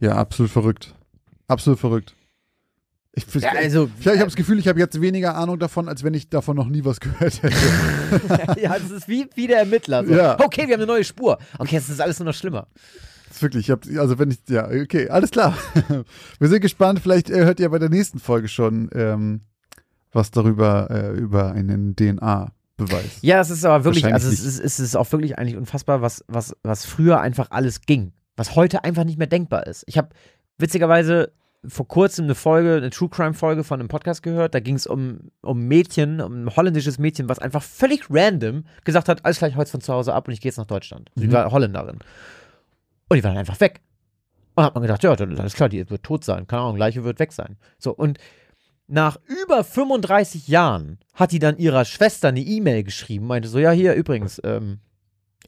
[0.00, 0.94] Ja, absolut verrückt.
[1.48, 2.14] Absolut verrückt.
[3.14, 6.02] Ich, Ja, also, ich, ich habe das Gefühl, ich habe jetzt weniger Ahnung davon, als
[6.02, 7.54] wenn ich davon noch nie was gehört hätte.
[8.60, 10.06] ja, das ist wie, wie der Ermittler.
[10.06, 10.14] So.
[10.14, 10.40] Ja.
[10.40, 11.38] Okay, wir haben eine neue Spur.
[11.58, 12.68] Okay, jetzt ist alles nur noch schlimmer.
[13.28, 15.56] Das ist wirklich, ich hab, also wenn ich, ja, okay, alles klar.
[16.38, 19.40] Wir sind gespannt, vielleicht äh, hört ihr bei der nächsten Folge schon ähm,
[20.12, 23.18] was darüber, äh, über einen DNA-Beweis.
[23.22, 26.24] Ja, es ist aber wirklich, also es ist, es ist auch wirklich eigentlich unfassbar, was,
[26.28, 28.12] was, was früher einfach alles ging.
[28.36, 29.84] Was heute einfach nicht mehr denkbar ist.
[29.86, 30.08] Ich habe
[30.58, 31.32] witzigerweise
[31.64, 34.54] vor kurzem eine Folge, eine True Crime Folge von einem Podcast gehört.
[34.54, 39.08] Da ging es um, um Mädchen, um ein holländisches Mädchen, was einfach völlig random gesagt
[39.08, 41.10] hat, alles gleich heute von zu Hause ab und ich gehe jetzt nach Deutschland.
[41.14, 41.32] Sie Mhm.
[41.32, 41.98] war Holländerin.
[43.08, 43.80] Und die war dann einfach weg.
[44.54, 46.46] Und hat man gedacht, ja, dann alles klar, die wird tot sein.
[46.46, 47.56] Keine Ahnung, gleiche wird weg sein.
[47.78, 48.18] So, und
[48.86, 53.70] nach über 35 Jahren hat die dann ihrer Schwester eine E-Mail geschrieben, meinte so, ja,
[53.70, 54.80] hier übrigens, ähm,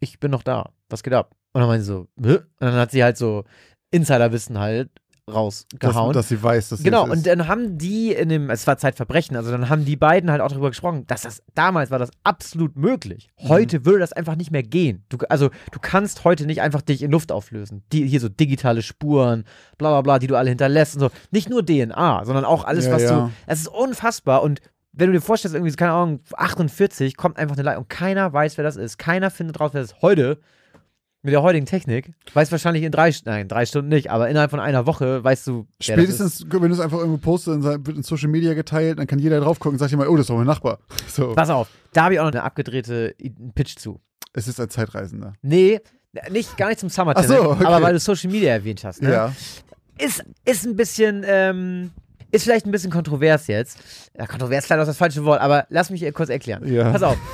[0.00, 1.34] ich bin noch da, was geht ab?
[1.52, 2.34] Und dann meinte sie so, Hä?
[2.36, 3.44] und dann hat sie halt so
[3.90, 4.90] Insiderwissen halt
[5.32, 6.12] rausgehauen.
[6.12, 8.76] dass sie weiß, dass sie Genau, es und dann haben die in dem, es war
[8.76, 12.10] Zeitverbrechen, also dann haben die beiden halt auch darüber gesprochen, dass das, damals war das
[12.24, 13.28] absolut möglich.
[13.40, 13.48] Mhm.
[13.48, 15.04] Heute würde das einfach nicht mehr gehen.
[15.08, 17.82] Du, also du kannst heute nicht einfach dich in Luft auflösen.
[17.92, 19.44] Die, hier so digitale Spuren,
[19.78, 21.10] bla bla bla, die du alle hinterlässt und so.
[21.30, 23.26] Nicht nur DNA, sondern auch alles, Ja, was ja.
[23.26, 24.60] du, es ist unfassbar und
[24.96, 28.58] wenn du dir vorstellst, irgendwie, keine Ahnung, 48 kommt einfach eine Leitung und keiner weiß,
[28.58, 28.96] wer das ist.
[28.96, 30.02] Keiner findet raus, wer das ist.
[30.02, 30.38] Heute,
[31.24, 34.60] mit der heutigen Technik, weiß wahrscheinlich in drei, nein, drei Stunden nicht, aber innerhalb von
[34.60, 36.16] einer Woche weißt du, wer das ist.
[36.18, 39.18] Spätestens, wenn du es einfach irgendwo postest, dann wird in Social Media geteilt, dann kann
[39.18, 40.78] jeder drauf gucken und sagt immer, oh, das ist doch mein Nachbar.
[41.08, 43.14] So, Pass auf, da habe ich auch noch eine abgedrehte
[43.54, 44.00] Pitch zu.
[44.34, 45.32] es ist ein Zeitreisender.
[45.42, 45.80] Nee,
[46.30, 47.64] nicht, gar nicht zum Summer Ach so, okay.
[47.64, 49.00] aber weil du Social Media erwähnt hast.
[49.02, 49.10] Ne?
[49.10, 49.32] Ja.
[49.98, 51.90] Ist, ist ein bisschen, ähm,
[52.34, 53.78] ist vielleicht ein bisschen kontrovers jetzt.
[54.18, 56.66] Ja, kontrovers ist vielleicht auch das falsche Wort, aber lass mich kurz erklären.
[56.72, 56.90] Ja.
[56.90, 57.16] Pass auf.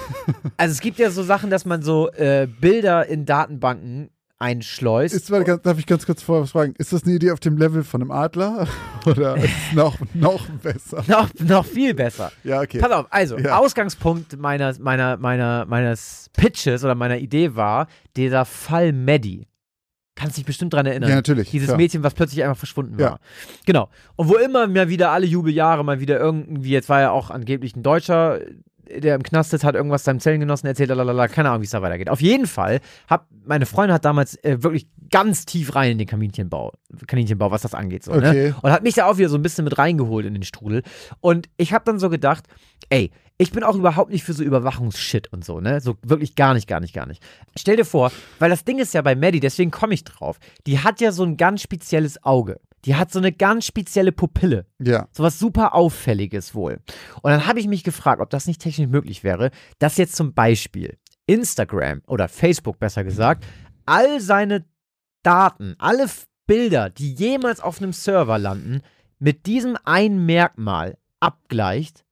[0.57, 5.15] Also es gibt ja so Sachen, dass man so äh, Bilder in Datenbanken einschleust.
[5.15, 6.75] Ist, darf ich ganz kurz vorher was fragen?
[6.79, 8.67] Ist das eine Idee auf dem Level von einem Adler?
[9.07, 11.05] Oder ist es noch, noch besser?
[11.07, 12.33] noch, noch viel besser.
[12.43, 12.79] Ja, okay.
[12.79, 13.59] Pass auf, also, Ja.
[13.59, 17.87] Ausgangspunkt meiner, meiner, meiner, meines Pitches oder meiner Idee war
[18.17, 19.47] dieser Fall Maddie.
[20.15, 21.09] Kannst dich bestimmt dran erinnern.
[21.09, 21.77] Ja, natürlich, Dieses klar.
[21.79, 23.05] Mädchen, was plötzlich einfach verschwunden war.
[23.13, 23.19] Ja.
[23.65, 23.89] Genau.
[24.17, 27.75] Und wo immer mal wieder alle Jubeljahre mal wieder irgendwie, jetzt war ja auch angeblich
[27.77, 28.41] ein Deutscher
[28.99, 31.83] der im Knast ist, hat irgendwas seinem Zellengenossen erzählt, lalala, keine Ahnung, wie es da
[31.83, 32.11] weitergeht.
[32.11, 36.07] Auf jeden Fall, hab, meine Freundin hat damals äh, wirklich ganz tief rein in den
[36.07, 36.73] Kaninchenbau,
[37.07, 38.05] Kaninchenbau, was das angeht.
[38.05, 38.49] So, Okay.
[38.49, 38.57] ne?
[38.63, 40.83] Und hat mich da auch wieder so ein bisschen mit reingeholt in den Strudel.
[41.21, 42.47] Und ich habe dann so gedacht,
[42.89, 45.81] ey, ich bin auch überhaupt nicht für so Überwachungsshit und so, ne?
[45.81, 47.23] So wirklich gar nicht, gar nicht, gar nicht.
[47.57, 50.39] Stell dir vor, weil das Ding ist ja bei Maddie, deswegen komme ich drauf.
[50.67, 52.61] Die hat ja so ein ganz spezielles Auge.
[52.85, 54.67] Die hat so eine ganz spezielle Pupille.
[54.79, 55.09] Ja.
[55.13, 56.81] So was super Auffälliges wohl.
[57.23, 60.35] Und dann habe ich mich gefragt, ob das nicht technisch möglich wäre, dass jetzt zum
[60.35, 63.47] Beispiel Instagram oder Facebook besser gesagt,
[63.87, 64.67] all seine
[65.23, 66.07] Daten, alle
[66.47, 68.83] Bilder, die jemals auf einem Server landen,
[69.19, 72.05] mit diesem einen Merkmal abgleicht.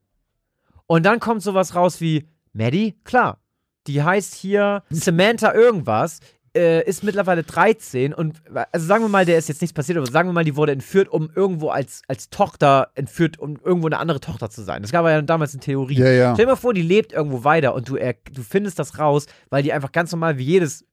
[0.88, 3.38] Und dann kommt sowas raus wie, Maddie, klar,
[3.86, 6.20] die heißt hier Samantha irgendwas,
[6.56, 8.40] äh, ist mittlerweile 13 und
[8.72, 10.72] also sagen wir mal, der ist jetzt nichts passiert, aber sagen wir mal, die wurde
[10.72, 14.80] entführt, um irgendwo als, als Tochter entführt, um irgendwo eine andere Tochter zu sein.
[14.80, 15.98] Das gab ja damals eine Theorie.
[15.98, 16.34] Ja, ja.
[16.34, 19.26] Stell dir mal vor, die lebt irgendwo weiter und du, er, du findest das raus,
[19.50, 20.86] weil die einfach ganz normal wie jedes,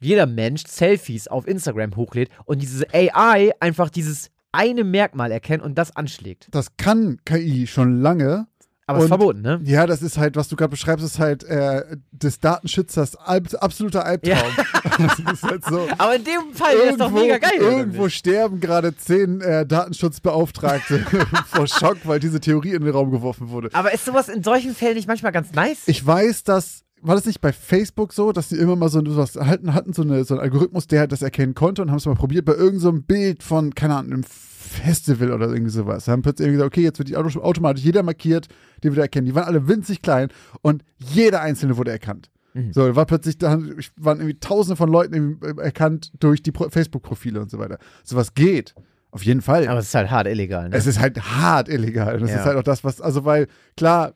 [0.00, 5.76] jeder Mensch Selfies auf Instagram hochlädt und diese AI einfach dieses eine Merkmal erkennt und
[5.76, 6.48] das anschlägt.
[6.50, 8.46] Das kann KI schon lange.
[8.88, 9.60] Aber es ist verboten, ne?
[9.64, 14.04] Ja, das ist halt, was du gerade beschreibst, ist halt äh, des Datenschützers Alb absoluter
[14.04, 14.36] Albtraum.
[14.98, 15.86] Das ist halt so.
[15.98, 17.58] Aber in dem Fall wäre es doch mega geil.
[17.58, 21.00] irgendwo sterben gerade zehn äh, Datenschutzbeauftragte
[21.48, 23.68] vor Schock, weil diese Theorie in den Raum geworfen wurde.
[23.74, 25.82] Aber ist sowas in solchen Fällen nicht manchmal ganz nice?
[25.86, 26.82] Ich weiß, dass.
[27.02, 30.00] War das nicht bei Facebook so, dass sie immer mal so was hatten, hatten so,
[30.00, 32.52] eine, so einen Algorithmus, der halt das erkennen konnte und haben es mal probiert bei
[32.52, 36.08] irgendeinem so einem Bild von, keine Ahnung, einem Festival oder irgendwie sowas.
[36.08, 38.48] Haben plötzlich irgendwie gesagt, okay, jetzt wird die Auto automatisch jeder markiert,
[38.82, 39.26] den wir da erkennen.
[39.26, 40.28] Die waren alle winzig klein
[40.62, 42.30] und jeder einzelne wurde erkannt.
[42.54, 42.72] Mhm.
[42.72, 43.58] So, war plötzlich, da
[43.96, 47.78] waren irgendwie tausende von Leuten äh, erkannt durch die Pro- Facebook-Profile und so weiter.
[48.02, 48.74] Sowas geht.
[49.10, 49.66] Auf jeden Fall.
[49.68, 50.76] Aber es ist halt hart illegal, ne?
[50.76, 52.18] Es ist halt hart illegal.
[52.18, 52.36] Das Ja.
[52.36, 54.14] ist halt auch das, was, also weil, klar,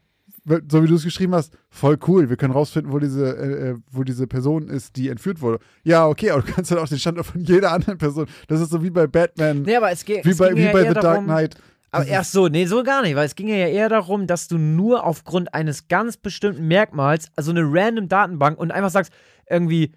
[0.71, 2.29] so wie du es geschrieben hast, voll cool.
[2.31, 5.59] Wir können rausfinden, wo diese, äh, äh, wo diese Person ist, die entführt wurde.
[5.85, 8.27] Ja, okay, aber du kannst halt auch den Standort von jeder anderen Person.
[8.49, 10.73] Das ist so wie bei Batman, nee, aber es, geht wie es bei, wie ja
[10.73, 11.57] bei The Dark Knight.
[11.93, 14.59] Aber ach so, nee, so gar nicht, weil es ging ja eher darum, dass du
[14.59, 19.13] nur aufgrund eines ganz bestimmten Merkmals, also eine random Datenbank und einfach sagst,
[19.49, 19.93] irgendwie,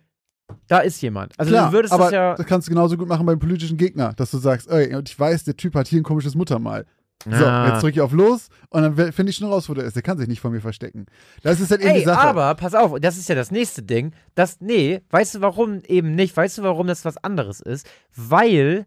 [0.67, 1.33] da ist jemand.
[1.39, 2.35] Also Klar, du würdest aber das ja.
[2.35, 5.19] das kannst du genauso gut machen beim politischen Gegner, dass du sagst, ey, und ich
[5.19, 6.85] weiß, der Typ hat hier ein komisches Muttermal.
[7.25, 7.69] So, Ah.
[7.71, 9.95] jetzt drücke ich auf los und dann finde ich schon raus, wo der ist.
[9.95, 11.05] Der kann sich nicht vor mir verstecken.
[11.41, 12.27] Das ist halt eben die Ey, Sache.
[12.27, 14.11] aber pass auf, das ist ja das nächste Ding.
[14.35, 16.35] Das, nee, weißt du warum eben nicht?
[16.35, 17.87] Weißt du, warum das was anderes ist?
[18.13, 18.85] Weil,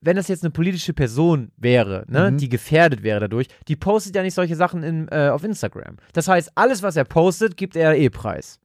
[0.00, 2.38] wenn das jetzt eine politische Person wäre, ne, Mhm.
[2.38, 5.96] die gefährdet wäre dadurch, die postet ja nicht solche Sachen in, äh, auf Instagram.
[6.12, 8.60] Das heißt, alles, was er postet, gibt er eh preis.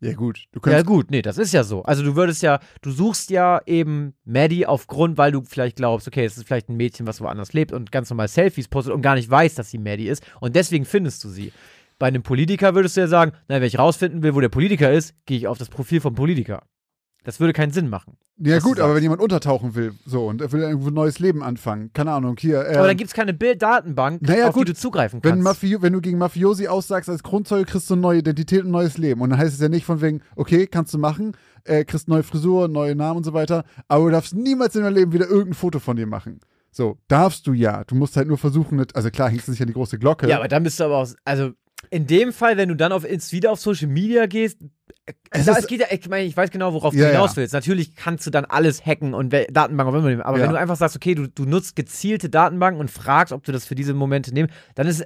[0.00, 0.44] ja, gut.
[0.52, 1.82] Du Ja, gut, nee, das ist ja so.
[1.82, 6.24] Also, du würdest ja, du suchst ja eben Maddie aufgrund, weil du vielleicht glaubst, okay,
[6.24, 9.16] es ist vielleicht ein Mädchen, was woanders lebt und ganz normal Selfies postet und gar
[9.16, 11.52] nicht weiß, dass sie Maddie ist und deswegen findest du sie.
[11.98, 14.92] Bei einem Politiker würdest du ja sagen, na, wenn ich rausfinden will, wo der Politiker
[14.92, 16.62] ist, gehe ich auf das Profil vom Politiker.
[17.28, 18.16] Das würde keinen Sinn machen.
[18.38, 21.42] Ja gut, aber wenn jemand untertauchen will, so und er will irgendwo ein neues Leben
[21.42, 22.66] anfangen, keine Ahnung, hier.
[22.66, 25.44] Ähm, Aber dann gibt es keine Bilddatenbank, Naja, auf gut, die du zugreifen wenn, kannst.
[25.44, 28.70] Mafio, wenn du gegen Mafiosi aussagst als Grundzeuge, kriegst du eine neue Identität und ein
[28.70, 29.20] neues Leben.
[29.20, 32.22] Und dann heißt es ja nicht von wegen, okay, kannst du machen, äh, kriegst neue
[32.22, 35.52] Frisur, neue Namen und so weiter, aber du darfst niemals in deinem Leben wieder irgendein
[35.52, 36.40] Foto von dir machen.
[36.70, 37.84] So, darfst du ja.
[37.84, 40.26] Du musst halt nur versuchen, also klar, hängst du nicht an die große Glocke.
[40.30, 41.50] ja, aber dann bist du aber auch, also
[41.90, 44.58] in dem Fall, wenn du dann auf wieder auf Social Media gehst,
[45.30, 47.30] Es da, ist- es geht ja, ich meine, ich weiß genau, worauf Ja, du hinaus
[47.32, 47.36] ja.
[47.36, 47.54] willst.
[47.54, 50.22] Natürlich kannst du dann alles hacken und wel- Datenbank auf immer nehmen.
[50.22, 50.44] Aber Ja.
[50.44, 53.64] wenn du einfach sagst, okay, du, du nutzt gezielte Datenbanken und fragst, ob du das
[53.66, 55.04] für diese Momente nimmst, dann ist,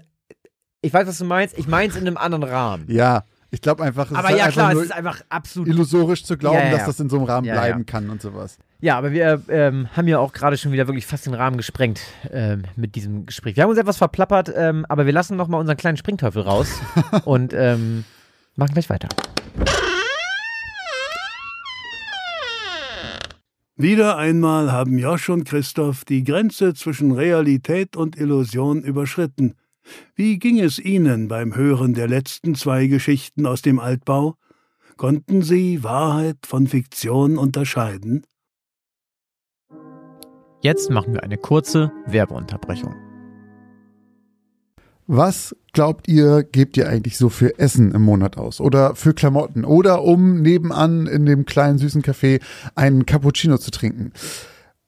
[0.80, 2.84] ich weiß, was du meinst, ich meine es in einem anderen Rahmen.
[2.88, 5.68] Ja, ich glaube einfach, es aber ist ja, halt klar, es ist einfach absolut.
[5.68, 6.76] illusorisch zu glauben, Ja, ja, ja.
[6.78, 7.60] dass das in so einem Rahmen Ja, ja.
[7.60, 8.56] bleiben kann und sowas.
[8.80, 12.00] Ja, aber wir ähm, haben ja auch gerade schon wieder wirklich fast den Rahmen gesprengt
[12.32, 13.54] ähm, mit diesem Gespräch.
[13.56, 16.68] Wir haben uns etwas verplappert, ähm, aber wir lassen noch mal unseren kleinen Springteufel raus
[17.24, 18.04] und ähm,
[18.56, 19.08] machen gleich weiter.
[23.82, 29.54] Wieder einmal haben Josch und Christoph die Grenze zwischen Realität und Illusion überschritten.
[30.14, 34.36] Wie ging es Ihnen beim Hören der letzten zwei Geschichten aus dem Altbau?
[34.96, 38.24] Konnten Sie Wahrheit von Fiktion unterscheiden?
[40.60, 42.94] Jetzt machen wir eine kurze Werbeunterbrechung.
[45.06, 48.60] Was glaubt ihr, gebt ihr eigentlich so für Essen im Monat aus?
[48.60, 49.64] Oder für Klamotten?
[49.64, 52.40] Oder um nebenan in dem kleinen süßen Café
[52.74, 54.12] einen Cappuccino zu trinken?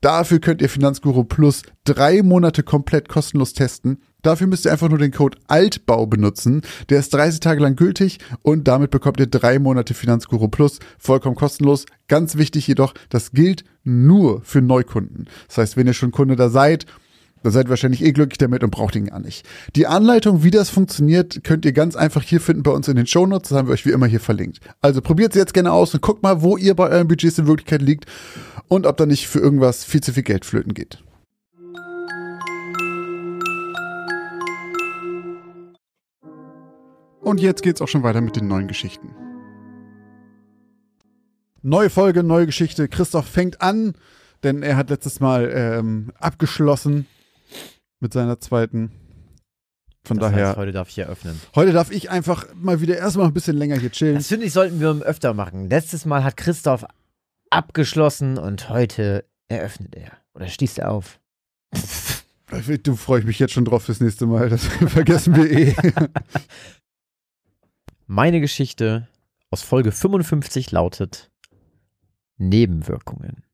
[0.00, 4.02] Dafür könnt ihr Finanzguru Plus drei Monate komplett kostenlos testen.
[4.22, 6.62] Dafür müsst ihr einfach nur den Code Altbau benutzen.
[6.88, 11.36] Der ist 30 Tage lang gültig und damit bekommt ihr drei Monate Finanzguru Plus vollkommen
[11.36, 11.86] kostenlos.
[12.06, 15.26] Ganz wichtig jedoch, das gilt nur für Neukunden.
[15.48, 16.86] Das heißt, wenn ihr schon Kunde da seid,
[17.42, 19.46] dann seid ihr wahrscheinlich eh glücklich damit und braucht ihn gar nicht.
[19.76, 23.06] Die Anleitung, wie das funktioniert, könnt ihr ganz einfach hier finden bei uns in den
[23.06, 23.50] Shownotes.
[23.50, 24.60] Das haben wir euch wie immer hier verlinkt.
[24.80, 27.46] Also probiert es jetzt gerne aus und guckt mal, wo ihr bei euren Budgets in
[27.46, 28.06] Wirklichkeit liegt
[28.68, 31.02] und ob da nicht für irgendwas viel zu viel Geld flöten geht.
[37.20, 39.10] Und jetzt geht's auch schon weiter mit den neuen Geschichten.
[41.62, 42.88] Neue Folge, neue Geschichte.
[42.88, 43.94] Christoph fängt an,
[44.42, 47.06] denn er hat letztes Mal ähm, abgeschlossen
[48.00, 48.92] mit seiner zweiten.
[50.04, 50.48] Von Das daher.
[50.48, 51.38] heißt, heute darf ich eröffnen.
[51.54, 54.14] Heute darf ich einfach mal wieder erstmal ein bisschen länger hier chillen.
[54.14, 55.68] Das finde ich, sollten wir öfter machen.
[55.68, 56.86] Letztes Mal hat Christoph
[57.50, 60.12] abgeschlossen und heute eröffnet er.
[60.34, 61.20] Oder schließt er auf.
[62.82, 64.48] Du freue ich mich jetzt schon drauf fürs nächste Mal.
[64.48, 65.74] Das vergessen wir eh.
[68.06, 69.06] Meine Geschichte
[69.50, 71.30] aus Folge 55 lautet
[72.38, 73.44] Nebenwirkungen.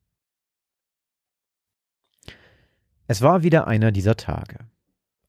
[3.07, 4.57] Es war wieder einer dieser Tage.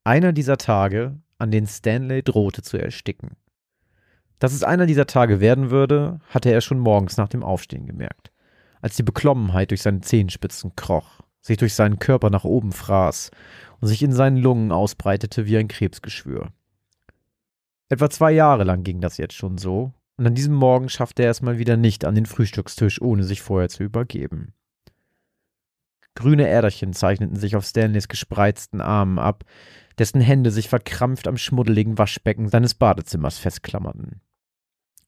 [0.03, 3.37] Einer dieser Tage, an denen Stanley drohte zu ersticken.
[4.39, 8.33] Dass es einer dieser Tage werden würde, hatte er schon morgens nach dem Aufstehen gemerkt,
[8.81, 13.31] als die Beklommenheit durch seine Zehenspitzen kroch, sich durch seinen Körper nach oben fraß
[13.81, 16.49] und sich in seinen Lungen ausbreitete wie ein Krebsgeschwür.
[17.89, 21.31] Etwa zwei Jahre lang ging das jetzt schon so, und an diesem Morgen schaffte er
[21.31, 24.55] es mal wieder nicht an den Frühstückstisch, ohne sich vorher zu übergeben.
[26.17, 29.45] Grüne Äderchen zeichneten sich auf Stanleys gespreizten Armen ab,
[29.99, 34.21] dessen Hände sich verkrampft am schmuddeligen Waschbecken seines Badezimmers festklammerten.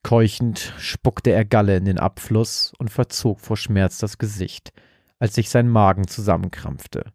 [0.02, 4.72] Keuchend spuckte er Galle in den Abfluss und verzog vor Schmerz das Gesicht,
[5.18, 7.12] als sich sein Magen zusammenkrampfte.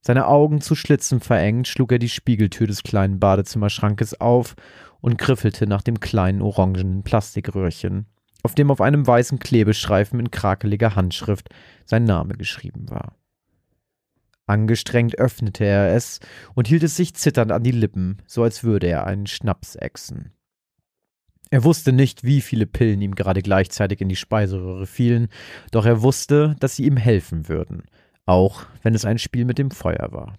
[0.00, 4.54] Seine Augen zu Schlitzen verengt, schlug er die Spiegeltür des kleinen Badezimmerschrankes auf
[5.00, 8.06] und griffelte nach dem kleinen orangenen Plastikröhrchen,
[8.44, 11.48] auf dem auf einem weißen Klebestreifen in krakeliger Handschrift
[11.84, 13.16] sein Name geschrieben war.
[14.46, 16.20] Angestrengt öffnete er es
[16.54, 20.32] und hielt es sich zitternd an die Lippen, so als würde er einen Schnaps ächzen.
[21.50, 25.28] Er wusste nicht, wie viele Pillen ihm gerade gleichzeitig in die Speiseröhre fielen,
[25.70, 27.84] doch er wusste, dass sie ihm helfen würden,
[28.26, 30.38] auch wenn es ein Spiel mit dem Feuer war.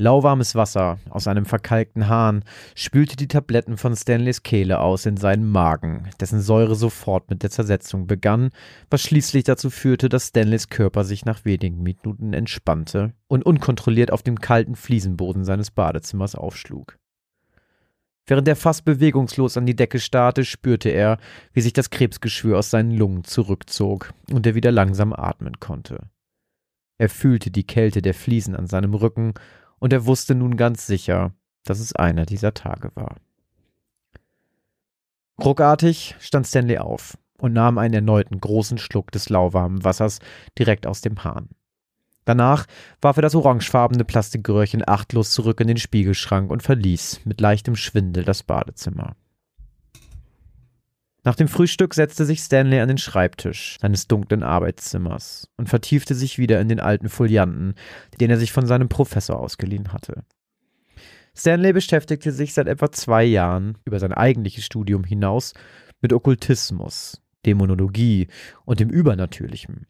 [0.00, 2.44] Lauwarmes Wasser aus einem verkalkten Hahn
[2.76, 7.50] spülte die Tabletten von Stanleys Kehle aus in seinen Magen, dessen Säure sofort mit der
[7.50, 8.50] Zersetzung begann,
[8.90, 14.22] was schließlich dazu führte, dass Stanleys Körper sich nach wenigen Minuten entspannte und unkontrolliert auf
[14.22, 16.96] dem kalten Fliesenboden seines Badezimmers aufschlug.
[18.24, 21.18] Während er fast bewegungslos an die Decke starrte, spürte er,
[21.52, 26.08] wie sich das Krebsgeschwür aus seinen Lungen zurückzog und er wieder langsam atmen konnte.
[26.98, 29.34] Er fühlte die Kälte der Fliesen an seinem Rücken
[29.78, 31.32] und er wusste nun ganz sicher,
[31.64, 33.16] dass es einer dieser Tage war.
[35.42, 40.18] Ruckartig stand Stanley auf und nahm einen erneuten großen Schluck des lauwarmen Wassers
[40.58, 41.50] direkt aus dem Hahn.
[42.24, 42.66] Danach
[43.00, 48.24] warf er das orangefarbene Plastikröhrchen achtlos zurück in den Spiegelschrank und verließ mit leichtem Schwindel
[48.24, 49.16] das Badezimmer.
[51.28, 56.38] Nach dem Frühstück setzte sich Stanley an den Schreibtisch seines dunklen Arbeitszimmers und vertiefte sich
[56.38, 57.74] wieder in den alten Folianten,
[58.18, 60.24] den er sich von seinem Professor ausgeliehen hatte.
[61.36, 65.52] Stanley beschäftigte sich seit etwa zwei Jahren über sein eigentliches Studium hinaus
[66.00, 68.28] mit Okkultismus, Dämonologie
[68.64, 69.86] und dem Übernatürlichen.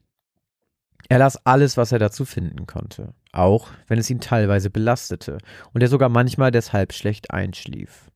[1.08, 5.38] Er las alles, was er dazu finden konnte, auch wenn es ihn teilweise belastete
[5.72, 8.10] und er sogar manchmal deshalb schlecht einschlief.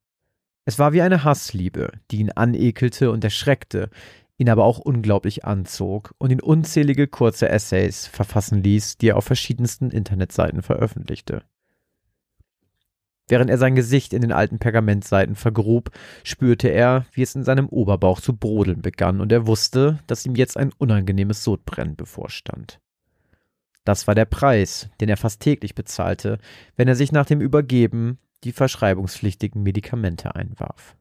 [0.65, 3.91] Es war wie eine Hassliebe, die ihn anekelte und erschreckte,
[4.39, 9.25] ihn aber auch unglaublich anzog und ihn unzählige kurze Essays verfassen ließ, die er auf
[9.25, 11.43] verschiedensten Internetseiten veröffentlichte.
[13.29, 15.91] Während er sein Gesicht in den alten Pergamentseiten vergrub,
[16.25, 20.35] spürte er, wie es in seinem Oberbauch zu brodeln begann, und er wusste, dass ihm
[20.35, 22.81] jetzt ein unangenehmes Sodbrennen bevorstand.
[23.85, 26.39] Das war der Preis, den er fast täglich bezahlte,
[26.77, 30.97] wenn er sich nach dem Übergeben die verschreibungspflichtigen Medikamente einwarf.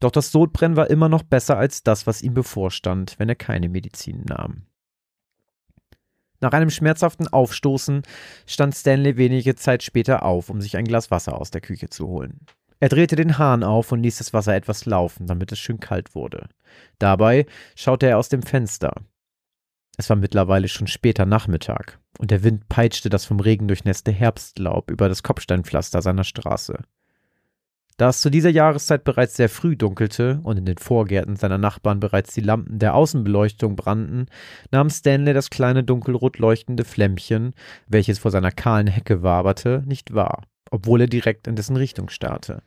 [0.00, 3.68] Doch das Sodbrennen war immer noch besser als das, was ihm bevorstand, wenn er keine
[3.68, 4.66] Medizin nahm.
[6.40, 8.02] Nach einem schmerzhaften Aufstoßen
[8.46, 12.08] stand Stanley wenige Zeit später auf, um sich ein Glas Wasser aus der Küche zu
[12.08, 12.40] holen.
[12.80, 16.14] Er drehte den Hahn auf und ließ das Wasser etwas laufen, damit es schön kalt
[16.14, 16.48] wurde.
[16.98, 17.44] Dabei
[17.76, 18.94] schaute er aus dem Fenster.
[20.00, 24.90] Es war mittlerweile schon später Nachmittag, und der Wind peitschte das vom Regen durchnässte Herbstlaub
[24.90, 26.78] über das Kopfsteinpflaster seiner Straße.
[27.98, 32.00] Da es zu dieser Jahreszeit bereits sehr früh dunkelte und in den Vorgärten seiner Nachbarn
[32.00, 34.24] bereits die Lampen der Außenbeleuchtung brannten,
[34.70, 37.52] nahm Stanley das kleine dunkelrot leuchtende Flämmchen,
[37.86, 42.62] welches vor seiner kahlen Hecke waberte, nicht wahr, obwohl er direkt in dessen Richtung starrte.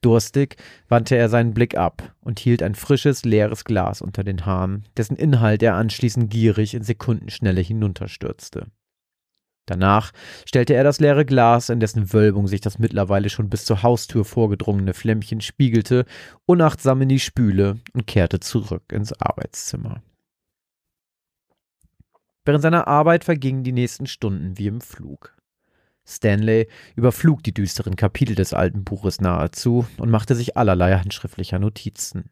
[0.00, 0.56] Durstig
[0.88, 5.16] wandte er seinen Blick ab und hielt ein frisches, leeres Glas unter den Haaren, dessen
[5.16, 8.68] Inhalt er anschließend gierig in Sekundenschnelle hinunterstürzte.
[9.66, 10.10] Danach
[10.46, 14.24] stellte er das leere Glas, in dessen Wölbung sich das mittlerweile schon bis zur Haustür
[14.24, 16.06] vorgedrungene Flämmchen spiegelte,
[16.46, 20.02] unachtsam in die Spüle und kehrte zurück ins Arbeitszimmer.
[22.44, 25.39] Während seiner Arbeit vergingen die nächsten Stunden wie im Flug.
[26.10, 32.30] Stanley überflug die düsteren Kapitel des alten Buches nahezu und machte sich allerlei handschriftlicher Notizen.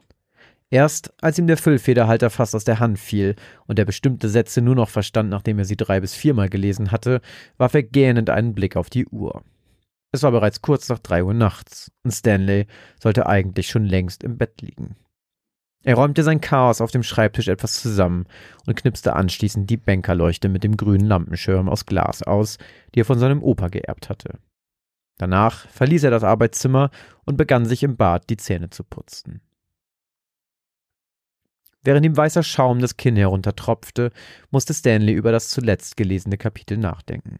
[0.71, 4.75] Erst als ihm der Füllfederhalter fast aus der Hand fiel und er bestimmte Sätze nur
[4.75, 7.23] noch verstand, nachdem er sie drei bis viermal gelesen hatte,
[7.57, 9.43] warf er gähnend einen Blick auf die Uhr.
[10.13, 12.67] Es war bereits kurz nach drei Uhr nachts und Stanley
[13.01, 14.97] sollte eigentlich schon längst im Bett liegen.
[15.85, 18.27] Er räumte sein Chaos auf dem Schreibtisch etwas zusammen
[18.67, 22.59] und knipste anschließend die Bankerleuchte mit dem grünen Lampenschirm aus Glas aus,
[22.95, 24.39] die er von seinem Opa geerbt hatte.
[25.19, 26.91] Danach verließ er das Arbeitszimmer
[27.25, 29.41] und begann sich im Bad die Zähne zu putzen.
[31.83, 34.11] Während ihm weißer Schaum das Kinn heruntertropfte,
[34.51, 37.39] musste Stanley über das zuletzt gelesene Kapitel nachdenken.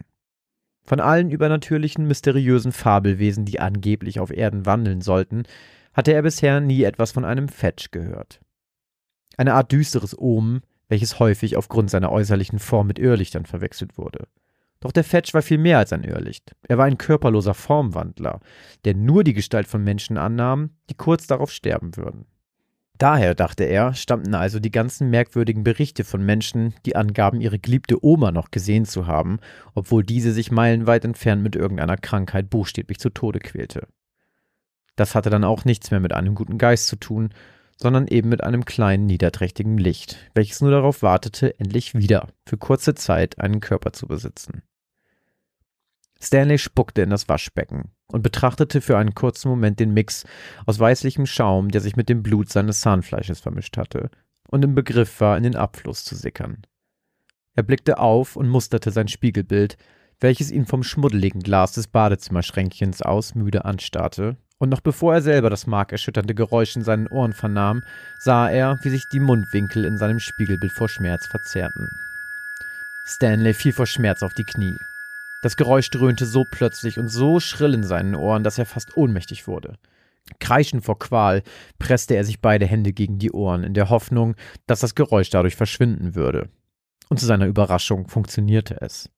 [0.85, 5.43] Von allen übernatürlichen, mysteriösen Fabelwesen, die angeblich auf Erden wandeln sollten,
[5.93, 8.41] hatte er bisher nie etwas von einem Fetch gehört.
[9.37, 14.27] Eine Art düsteres Omen, welches häufig aufgrund seiner äußerlichen Form mit Irrlichtern verwechselt wurde.
[14.81, 16.55] Doch der Fetch war viel mehr als ein Irrlicht.
[16.67, 18.39] Er war ein körperloser Formwandler,
[18.85, 22.25] der nur die Gestalt von Menschen annahm, die kurz darauf sterben würden.
[22.97, 28.03] Daher, dachte er, stammten also die ganzen merkwürdigen Berichte von Menschen, die angaben, ihre geliebte
[28.03, 29.39] Oma noch gesehen zu haben,
[29.73, 33.87] obwohl diese sich meilenweit entfernt mit irgendeiner Krankheit buchstäblich zu Tode quälte.
[34.99, 37.29] Das hatte dann auch nichts mehr mit einem guten Geist zu tun,
[37.77, 42.95] sondern eben mit einem kleinen, niederträchtigen Licht, welches nur darauf wartete, endlich wieder, für kurze
[42.95, 44.61] Zeit, einen Körper zu besitzen.
[46.21, 50.25] Stanley spuckte in das Waschbecken und betrachtete für einen kurzen Moment den Mix
[50.65, 54.09] aus weißlichem Schaum, der sich mit dem Blut seines Zahnfleisches vermischt hatte
[54.49, 56.63] und im Begriff war, in den Abfluss zu sickern.
[57.55, 59.77] Er blickte auf und musterte sein Spiegelbild,
[60.19, 65.49] welches ihn vom schmuddeligen Glas des Badezimmerschränkchens aus müde anstarrte, und noch bevor er selber
[65.49, 67.83] das markerschütternde Geräusch in seinen Ohren vernahm,
[68.19, 71.89] sah er, wie sich die Mundwinkel in seinem Spiegelbild vor Schmerz verzerrten.
[73.05, 74.77] Stanley fiel vor Schmerz auf die Knie
[75.41, 79.47] das Geräusch dröhnte so plötzlich und so schrill in seinen Ohren, dass er fast ohnmächtig
[79.47, 79.75] wurde.
[80.39, 81.43] Kreischend vor Qual
[81.79, 84.35] presste er sich beide Hände gegen die Ohren, in der Hoffnung,
[84.67, 86.49] dass das Geräusch dadurch verschwinden würde.
[87.07, 89.09] Und zu seiner Überraschung funktionierte es.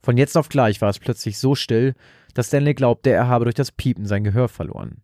[0.00, 1.94] Von jetzt auf gleich war es plötzlich so still,
[2.38, 5.02] dass Stanley glaubte, er habe durch das Piepen sein Gehör verloren.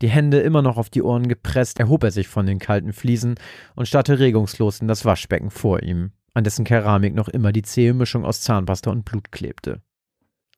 [0.00, 3.34] Die Hände immer noch auf die Ohren gepresst, erhob er sich von den kalten Fliesen
[3.74, 7.92] und starrte regungslos in das Waschbecken vor ihm, an dessen Keramik noch immer die zähe
[7.92, 9.82] Mischung aus Zahnpasta und Blut klebte.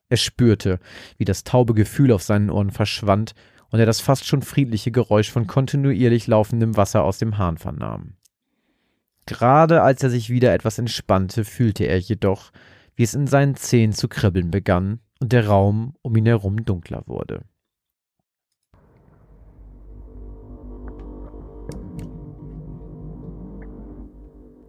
[0.07, 0.79] Er spürte,
[1.17, 3.33] wie das taube Gefühl auf seinen Ohren verschwand
[3.71, 8.17] und er das fast schon friedliche Geräusch von kontinuierlich laufendem Wasser aus dem Hahn vernahm.
[9.25, 12.51] Gerade als er sich wieder etwas entspannte, fühlte er jedoch,
[12.95, 17.03] wie es in seinen Zehen zu kribbeln begann und der Raum um ihn herum dunkler
[17.05, 17.43] wurde.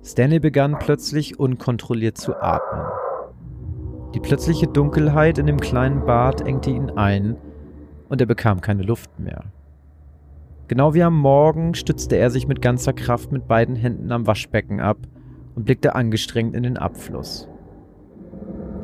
[0.05, 2.87] Stanley begann plötzlich unkontrolliert zu atmen.
[4.15, 7.37] Die plötzliche Dunkelheit in dem kleinen Bad engte ihn ein
[8.09, 9.45] und er bekam keine Luft mehr.
[10.67, 14.81] Genau wie am Morgen stützte er sich mit ganzer Kraft mit beiden Händen am Waschbecken
[14.81, 14.99] ab
[15.55, 17.49] und blickte angestrengt in den Abfluss.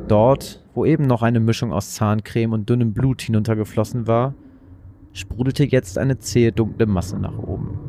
[0.07, 4.35] Dort, wo eben noch eine Mischung aus Zahncreme und dünnem Blut hinuntergeflossen war,
[5.13, 7.79] sprudelte jetzt eine zähe dunkle Masse nach oben.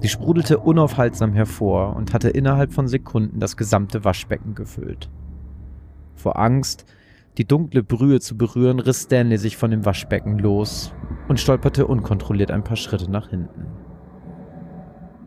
[0.00, 5.10] Sie sprudelte unaufhaltsam hervor und hatte innerhalb von Sekunden das gesamte Waschbecken gefüllt.
[6.14, 6.84] Vor Angst,
[7.38, 10.92] die dunkle Brühe zu berühren, riss Stanley sich von dem Waschbecken los
[11.28, 13.66] und stolperte unkontrolliert ein paar Schritte nach hinten.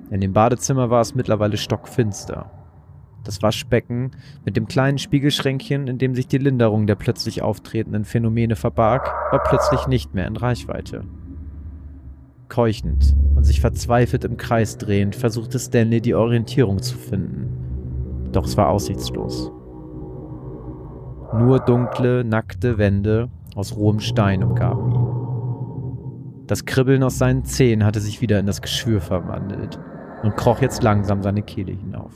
[0.10, 2.52] In dem Badezimmer war es mittlerweile stockfinster.
[3.24, 4.12] Das Waschbecken
[4.46, 9.44] mit dem kleinen Spiegelschränkchen, in dem sich die Linderung der plötzlich auftretenden Phänomene verbarg, war
[9.44, 11.04] plötzlich nicht mehr in Reichweite.
[12.50, 18.30] Keuchend und sich verzweifelt im Kreis drehend, versuchte Stanley die Orientierung zu finden.
[18.32, 19.52] Doch es war aussichtslos.
[21.34, 25.12] Nur dunkle, nackte Wände aus rohem Stein umgaben ihn.
[26.48, 29.80] Das Kribbeln aus seinen Zehen hatte sich wieder in das Geschwür verwandelt
[30.24, 32.12] und kroch jetzt langsam seine Kehle hinauf.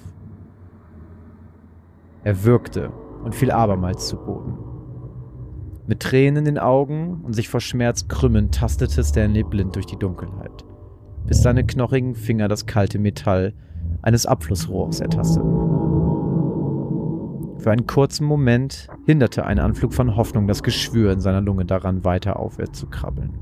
[2.25, 2.91] Er würgte
[3.23, 4.57] und fiel abermals zu Boden.
[5.85, 9.99] Mit Tränen in den Augen und sich vor Schmerz krümmend tastete Stanley blind durch die
[9.99, 10.65] Dunkelheit,
[11.27, 13.53] bis seine knochigen Finger das kalte Metall
[14.01, 15.51] eines Abflussrohrs ertasteten.
[17.59, 22.03] Für einen kurzen Moment hinderte ein Anflug von Hoffnung das Geschwür in seiner Lunge daran,
[22.03, 23.37] weiter aufwärts zu krabbeln.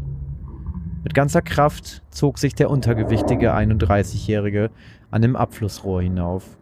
[1.06, 4.72] Mit ganzer Kraft zog sich der untergewichtige 31-Jährige
[5.10, 6.58] an dem Abflussrohr hinauf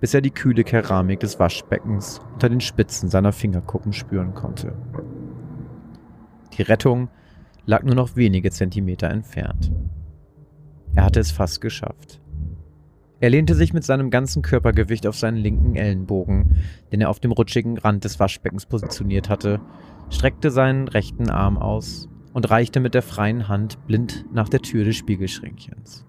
[0.00, 4.74] bis er die kühle Keramik des Waschbeckens unter den Spitzen seiner Fingerkuppen spüren konnte.
[6.56, 7.08] Die Rettung
[7.66, 9.70] lag nur noch wenige Zentimeter entfernt.
[10.94, 12.20] Er hatte es fast geschafft.
[13.20, 16.56] Er lehnte sich mit seinem ganzen Körpergewicht auf seinen linken Ellenbogen,
[16.90, 19.60] den er auf dem rutschigen Rand des Waschbeckens positioniert hatte,
[20.08, 24.84] streckte seinen rechten Arm aus und reichte mit der freien Hand blind nach der Tür
[24.84, 26.06] des Spiegelschränkchens.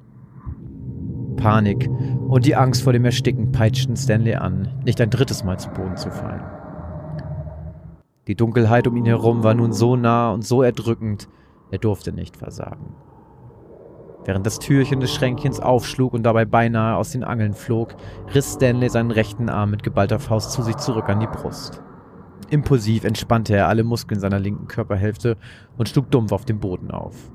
[1.42, 1.90] Panik
[2.28, 5.98] und die Angst vor dem Ersticken peitschten Stanley an, nicht ein drittes Mal zu Boden
[5.98, 6.44] zu fallen.
[8.28, 11.28] Die Dunkelheit um ihn herum war nun so nah und so erdrückend,
[11.72, 12.96] er durfte nicht versagen.
[14.24, 17.96] Während das Türchen des Schränkchens aufschlug und dabei beinahe aus den Angeln flog,
[18.36, 21.82] riss Stanley seinen rechten Arm mit geballter Faust zu sich zurück an die Brust.
[22.52, 25.38] Impulsiv entspannte er alle Muskeln seiner linken Körperhälfte
[25.78, 27.32] und schlug dumpf auf den Boden auf.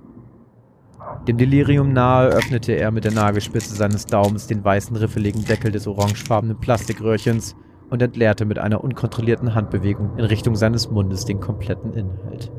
[1.26, 5.86] Dem Delirium nahe öffnete er mit der Nagelspitze seines Daumens den weißen, riffeligen Deckel des
[5.86, 7.56] orangefarbenen Plastikröhrchens
[7.90, 12.52] und entleerte mit einer unkontrollierten Handbewegung in Richtung seines Mundes den kompletten Inhalt.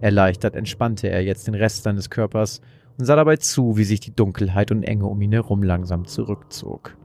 [0.00, 2.60] Erleichtert entspannte er jetzt den Rest seines Körpers
[2.98, 6.96] und sah dabei zu, wie sich die Dunkelheit und Enge um ihn herum langsam zurückzog.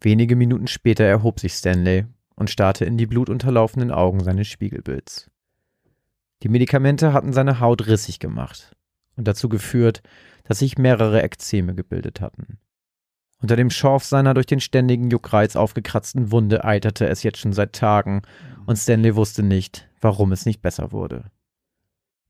[0.00, 2.06] Wenige Minuten später erhob sich Stanley
[2.36, 5.28] und starrte in die blutunterlaufenden Augen seines Spiegelbilds.
[6.42, 8.76] Die Medikamente hatten seine Haut rissig gemacht
[9.16, 10.02] und dazu geführt,
[10.44, 12.58] dass sich mehrere Ekzeme gebildet hatten.
[13.40, 17.72] Unter dem Schorf seiner durch den ständigen Juckreiz aufgekratzten Wunde eiterte es jetzt schon seit
[17.72, 18.22] Tagen,
[18.66, 21.30] und Stanley wusste nicht, warum es nicht besser wurde.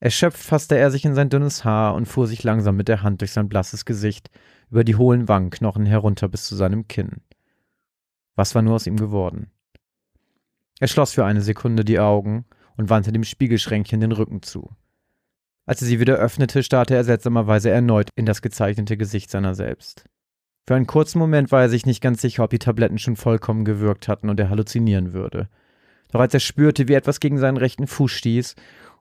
[0.01, 3.21] Erschöpft fasste er sich in sein dünnes Haar und fuhr sich langsam mit der Hand
[3.21, 4.31] durch sein blasses Gesicht,
[4.71, 7.23] über die hohlen Wangenknochen herunter bis zu seinem Kinn.
[8.37, 9.51] Was war nur aus ihm geworden?
[10.79, 12.45] Er schloss für eine Sekunde die Augen
[12.79, 14.71] und wandte dem Spiegelschränkchen den Rücken zu.
[15.67, 20.07] Als er sie wieder öffnete, starrte er seltsamerweise erneut in das gezeichnete Gesicht seiner selbst.
[20.67, 23.65] Für einen kurzen Moment war er sich nicht ganz sicher, ob die Tabletten schon vollkommen
[23.67, 25.49] gewirkt hatten und er halluzinieren würde.
[26.11, 28.55] Doch als er spürte, wie etwas gegen seinen rechten Fuß stieß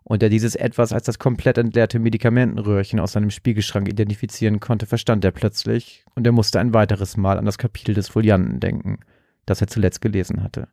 [0.04, 5.24] und er dieses etwas als das komplett entleerte Medikamentenröhrchen aus seinem Spiegelschrank identifizieren konnte, verstand
[5.24, 9.00] er plötzlich und er musste ein weiteres Mal an das Kapitel des Folianten denken,
[9.46, 10.68] das er zuletzt gelesen hatte.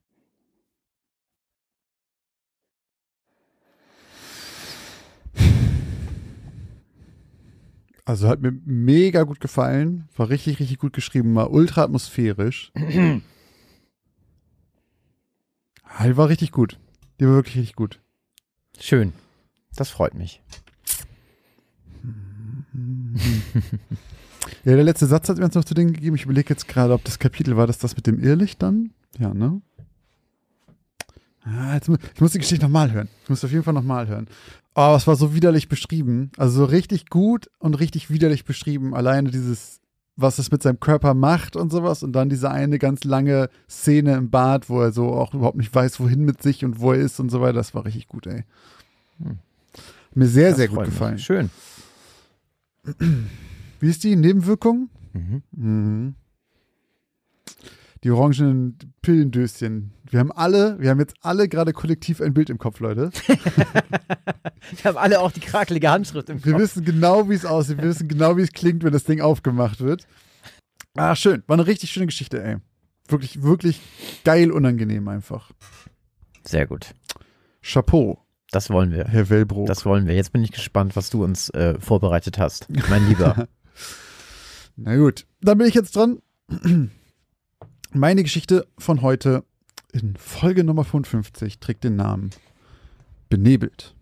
[8.05, 10.09] Also hat mir mega gut gefallen.
[10.17, 11.35] War richtig, richtig gut geschrieben.
[11.35, 12.73] War ultra atmosphärisch.
[15.97, 16.81] Ah, die war richtig gut.
[17.21, 18.01] Die war wirklich richtig gut.
[18.81, 19.13] Schön.
[19.77, 20.43] Das freut mich.
[24.65, 26.17] ja, der letzte Satz hat mir jetzt noch zu Dingen gegeben.
[26.17, 28.93] Ich überlege jetzt gerade, ob das Kapitel war, das das mit dem Irrlicht dann?
[29.19, 29.63] Ja, ne?
[31.45, 33.09] Ah, jetzt, ich muss die Geschichte nochmal hören.
[33.25, 34.29] Ich muss auf jeden Fall nochmal hören.
[34.75, 36.31] Oh, es war so widerlich beschrieben.
[36.39, 38.95] Also so richtig gut und richtig widerlich beschrieben.
[38.95, 39.81] Alleine dieses,
[40.17, 42.03] was es mit seinem Körper macht und sowas.
[42.03, 45.75] Und dann diese eine ganz lange Szene im Bad, wo er so auch überhaupt nicht
[45.75, 47.55] weiß, wohin mit sich und wo er ist und so weiter.
[47.55, 48.45] Das war richtig gut, ey.
[49.19, 49.39] Hm.
[50.15, 51.15] Mir sehr, das sehr gut gefallen.
[51.15, 51.25] Mich.
[51.25, 51.51] Schön.
[53.81, 54.89] Wie ist die Nebenwirkung?
[55.13, 55.43] Mhm.
[55.53, 56.15] Mhm
[58.05, 59.93] die orangenen Pillendöschen.
[60.11, 63.11] Wir haben alle, wir haben jetzt alle gerade kollektiv ein Bild im Kopf, Leute.
[63.27, 66.47] wir haben alle auch die krakelige Handschrift im Kopf.
[66.47, 67.79] Wir wissen genau, wie es aussieht.
[67.79, 70.07] Wir wissen genau, wie es klingt, wenn das Ding aufgemacht wird.
[70.95, 71.43] Ah, schön.
[71.47, 72.59] War eine richtig schöne Geschichte, ey.
[73.09, 73.81] Wirklich, wirklich
[74.25, 75.51] geil unangenehm einfach.
[76.45, 76.95] Sehr gut.
[77.63, 78.19] Chapeau.
[78.51, 79.07] Das wollen wir.
[79.07, 79.67] Herr Wellbrook.
[79.67, 80.15] Das wollen wir.
[80.15, 83.49] Jetzt bin ich gespannt, was du uns äh, vorbereitet hast, mein Lieber.
[84.77, 86.19] Na gut, dann bin ich jetzt dran.
[87.97, 89.45] Meine Geschichte von heute
[89.93, 92.31] in Folge Nummer 55 trägt den Namen
[93.29, 93.95] Benebelt.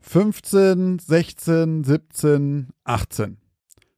[0.00, 3.38] 15, 16, 17, 18.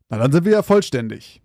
[0.09, 1.43] Na, dann sind wir ja vollständig.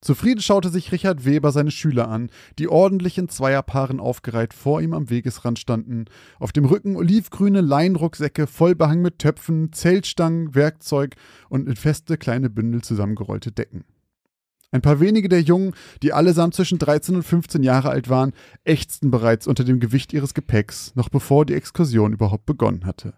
[0.00, 2.30] Zufrieden schaute sich Richard Weber seine Schüler an,
[2.60, 6.04] die ordentlich in Zweierpaaren aufgereiht vor ihm am Wegesrand standen,
[6.38, 11.16] auf dem Rücken olivgrüne Leinrucksäcke voll behangen mit Töpfen, Zeltstangen, Werkzeug
[11.48, 13.84] und in feste kleine Bündel zusammengerollte Decken.
[14.72, 18.32] Ein paar wenige der Jungen, die allesamt zwischen 13 und 15 Jahre alt waren,
[18.64, 23.14] ächzten bereits unter dem Gewicht ihres Gepäcks, noch bevor die Exkursion überhaupt begonnen hatte.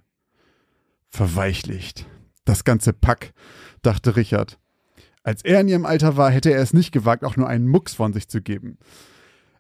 [1.09, 2.07] Verweichlicht.
[2.45, 3.33] Das ganze Pack,
[3.83, 4.59] dachte Richard.
[5.23, 7.95] Als er in ihrem Alter war, hätte er es nicht gewagt, auch nur einen Mucks
[7.95, 8.79] von sich zu geben.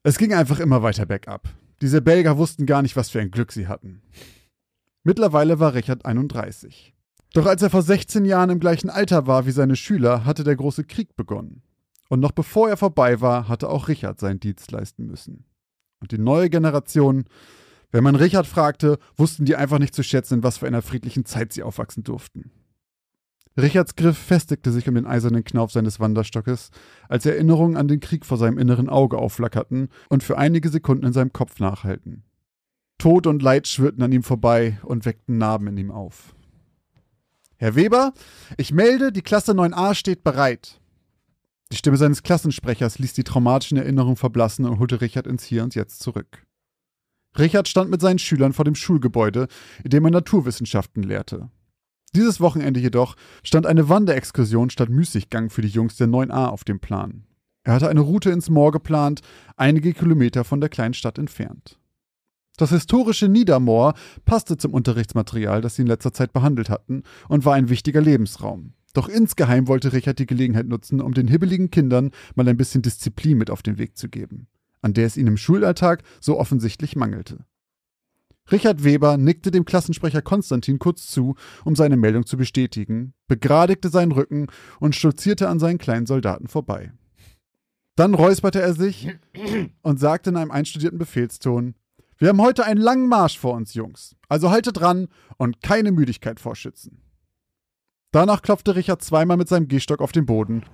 [0.02, 1.48] Es ging einfach immer weiter bergab.
[1.80, 4.02] Diese Belger wussten gar nicht, was für ein Glück sie hatten.
[5.04, 6.94] Mittlerweile war Richard 31.
[7.34, 10.56] Doch als er vor 16 Jahren im gleichen Alter war wie seine Schüler, hatte der
[10.56, 11.62] große Krieg begonnen.
[12.08, 15.44] Und noch bevor er vorbei war, hatte auch Richard seinen Dienst leisten müssen.
[16.00, 17.24] Und die neue Generation,
[17.90, 21.24] wenn man Richard fragte, wussten die einfach nicht zu schätzen, in was für einer friedlichen
[21.24, 22.50] Zeit sie aufwachsen durften.
[23.56, 26.70] Richards Griff festigte sich um den eisernen Knauf seines Wanderstockes,
[27.08, 31.12] als Erinnerungen an den Krieg vor seinem inneren Auge aufflackerten und für einige Sekunden in
[31.12, 32.22] seinem Kopf nachhalten.
[32.98, 36.34] Tod und Leid schwirrten an ihm vorbei und weckten Narben in ihm auf.
[37.56, 38.12] Herr Weber,
[38.56, 40.80] ich melde, die Klasse 9a steht bereit.
[41.72, 45.74] Die Stimme seines Klassensprechers ließ die traumatischen Erinnerungen verblassen und holte Richard ins Hier und
[45.74, 46.46] Jetzt zurück.
[47.38, 49.48] Richard stand mit seinen Schülern vor dem Schulgebäude,
[49.84, 51.50] in dem er Naturwissenschaften lehrte.
[52.14, 56.80] Dieses Wochenende jedoch stand eine Wanderexkursion statt Müßiggang für die Jungs der 9a auf dem
[56.80, 57.26] Plan.
[57.64, 59.20] Er hatte eine Route ins Moor geplant,
[59.56, 61.78] einige Kilometer von der kleinen Stadt entfernt.
[62.56, 63.92] Das historische Niedermoor
[64.24, 68.72] passte zum Unterrichtsmaterial, das sie in letzter Zeit behandelt hatten, und war ein wichtiger Lebensraum.
[68.94, 73.38] Doch insgeheim wollte Richard die Gelegenheit nutzen, um den hibbeligen Kindern mal ein bisschen Disziplin
[73.38, 74.48] mit auf den Weg zu geben,
[74.80, 77.44] an der es ihnen im Schulalltag so offensichtlich mangelte.
[78.50, 81.34] Richard Weber nickte dem Klassensprecher Konstantin kurz zu,
[81.64, 84.46] um seine Meldung zu bestätigen, begradigte seinen Rücken
[84.80, 86.92] und stolzierte an seinen kleinen Soldaten vorbei.
[87.94, 89.08] Dann räusperte er sich
[89.82, 91.74] und sagte in einem einstudierten Befehlston:
[92.16, 94.16] Wir haben heute einen langen Marsch vor uns, Jungs.
[94.28, 97.02] Also haltet dran und keine Müdigkeit vorschützen.
[98.10, 100.64] Danach klopfte Richard zweimal mit seinem Gehstock auf den Boden,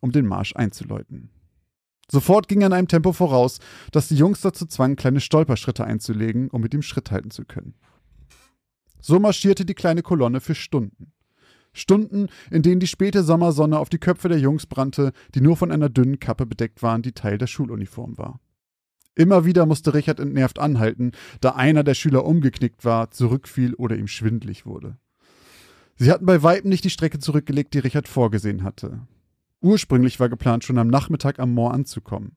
[0.00, 1.30] um den Marsch einzuläuten.
[2.10, 3.58] Sofort ging er in einem Tempo voraus,
[3.92, 7.74] dass die Jungs dazu zwangen, kleine Stolperschritte einzulegen, um mit ihm Schritt halten zu können.
[9.00, 11.12] So marschierte die kleine Kolonne für Stunden.
[11.72, 15.70] Stunden, in denen die späte Sommersonne auf die Köpfe der Jungs brannte, die nur von
[15.70, 18.40] einer dünnen Kappe bedeckt waren, die Teil der Schuluniform war.
[19.14, 24.08] Immer wieder musste Richard entnervt anhalten, da einer der Schüler umgeknickt war, zurückfiel oder ihm
[24.08, 24.96] schwindlig wurde.
[26.00, 29.00] Sie hatten bei Weitem nicht die Strecke zurückgelegt, die Richard vorgesehen hatte.
[29.60, 32.36] Ursprünglich war geplant, schon am Nachmittag am Moor anzukommen.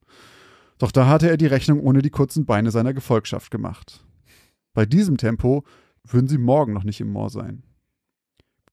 [0.80, 4.04] Doch da hatte er die Rechnung ohne die kurzen Beine seiner Gefolgschaft gemacht.
[4.74, 5.64] Bei diesem Tempo
[6.04, 7.62] würden sie morgen noch nicht im Moor sein.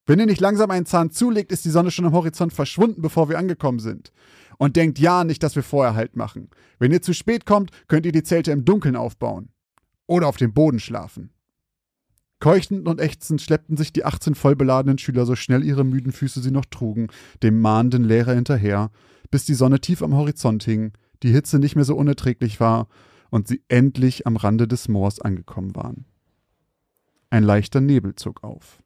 [0.07, 3.29] Wenn ihr nicht langsam einen Zahn zulegt, ist die Sonne schon am Horizont verschwunden, bevor
[3.29, 4.11] wir angekommen sind.
[4.57, 6.49] Und denkt ja nicht, dass wir vorher Halt machen.
[6.79, 9.51] Wenn ihr zu spät kommt, könnt ihr die Zelte im Dunkeln aufbauen.
[10.07, 11.29] Oder auf dem Boden schlafen.
[12.41, 16.53] Keuchend und ächzend schleppten sich die 18 vollbeladenen Schüler so schnell ihre müden Füße sie
[16.53, 17.09] noch trugen,
[17.43, 18.91] dem mahnenden Lehrer hinterher,
[19.31, 22.87] bis die Sonne tief am Horizont hing, die Hitze nicht mehr so unerträglich war
[23.31, 26.05] und sie endlich am Rande des Moors angekommen waren.
[27.31, 28.83] Ein leichter Nebel zog auf.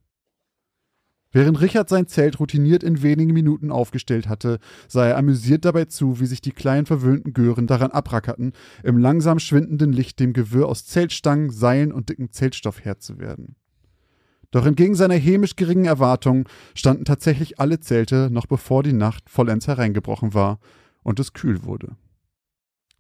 [1.33, 6.21] Während Richard sein Zelt routiniert in wenigen Minuten aufgestellt hatte, sah er amüsiert dabei zu,
[6.21, 8.53] wie sich die kleinen verwöhnten Gören daran abrackerten,
[8.83, 13.57] im langsam schwindenden Licht dem Gewirr aus Zeltstangen, Seilen und dickem Zeltstoff Herr zu werden.
[14.51, 19.67] Doch entgegen seiner hämisch geringen Erwartungen standen tatsächlich alle Zelte noch bevor die Nacht vollends
[19.67, 20.61] hereingebrochen war
[21.03, 21.97] und es kühl wurde.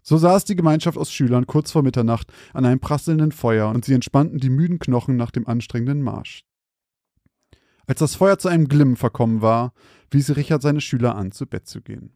[0.02, 3.92] So saß die Gemeinschaft aus Schülern kurz vor Mitternacht an einem prasselnden Feuer und sie
[3.92, 6.44] entspannten die müden Knochen nach dem anstrengenden Marsch.
[7.92, 9.74] Als das Feuer zu einem Glimmen verkommen war,
[10.10, 12.08] wies Richard seine Schüler an, zu Bett zu gehen.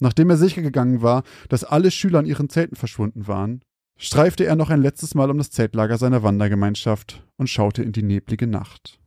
[0.00, 3.60] Nachdem er sicher gegangen war, dass alle Schüler an ihren Zelten verschwunden waren,
[3.98, 8.02] streifte er noch ein letztes Mal um das Zeltlager seiner Wandergemeinschaft und schaute in die
[8.02, 8.98] neblige Nacht.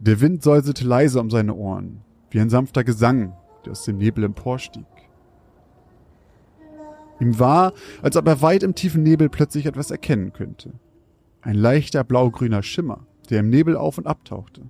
[0.00, 4.24] Der Wind säuselte leise um seine Ohren, wie ein sanfter Gesang, der aus dem Nebel
[4.24, 4.84] emporstieg.
[7.20, 7.72] Ihm war,
[8.02, 10.72] als ob er weit im tiefen Nebel plötzlich etwas erkennen könnte.
[11.44, 14.62] Ein leichter blaugrüner Schimmer, der im Nebel auf und abtauchte.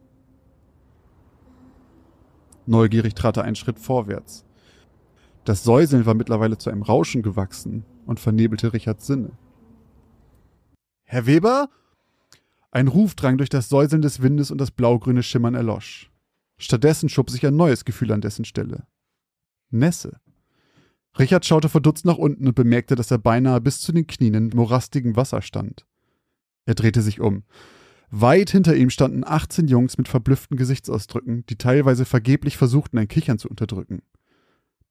[2.67, 4.45] Neugierig trat er einen Schritt vorwärts.
[5.45, 9.39] Das Säuseln war mittlerweile zu einem Rauschen gewachsen und vernebelte Richards Sinne.
[11.05, 11.69] Herr Weber?
[12.73, 16.11] Ein Ruf drang durch das Säuseln des Windes und das blaugrüne Schimmern erlosch.
[16.59, 18.85] Stattdessen schob sich ein neues Gefühl an dessen Stelle.
[19.71, 20.19] Nässe.
[21.21, 24.49] Richard schaute verdutzt nach unten und bemerkte, dass er beinahe bis zu den Knien in
[24.49, 25.87] morastigem Wasser stand.
[26.67, 27.45] Er drehte sich um.
[28.11, 33.39] Weit hinter ihm standen 18 Jungs mit verblüfften Gesichtsausdrücken, die teilweise vergeblich versuchten, ein Kichern
[33.39, 34.03] zu unterdrücken.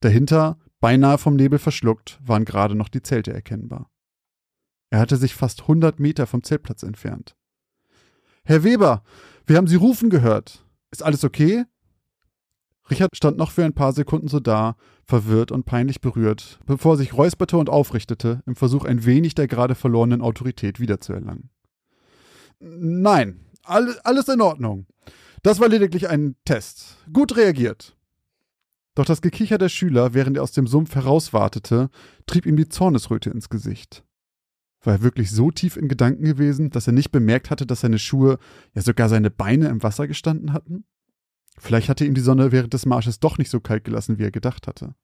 [0.02, 3.90] Dahinter, beinahe vom Nebel verschluckt, waren gerade noch die Zelte erkennbar.
[4.90, 7.36] Er hatte sich fast 100 Meter vom Zeltplatz entfernt.
[8.44, 9.04] Herr Weber,
[9.46, 10.66] wir haben Sie rufen gehört.
[10.92, 11.64] Ist alles okay?
[12.90, 16.98] Richard stand noch für ein paar Sekunden so da, verwirrt und peinlich berührt, bevor er
[16.98, 21.50] sich räusperte und aufrichtete, im Versuch ein wenig der gerade verlorenen Autorität wiederzuerlangen.
[22.66, 24.88] Nein, alles in Ordnung.
[25.42, 26.98] Das war lediglich ein Test.
[27.12, 27.98] Gut reagiert.
[28.96, 31.90] Doch das Gekicher der Schüler, während er aus dem Sumpf herauswartete,
[32.26, 34.06] trieb ihm die Zornesröte ins Gesicht.
[34.82, 38.00] War er wirklich so tief in Gedanken gewesen, dass er nicht bemerkt hatte, dass seine
[38.00, 38.38] Schuhe,
[38.74, 40.86] ja sogar seine Beine im Wasser gestanden hatten?
[41.58, 44.32] Vielleicht hatte ihm die Sonne während des Marsches doch nicht so kalt gelassen, wie er
[44.32, 44.96] gedacht hatte.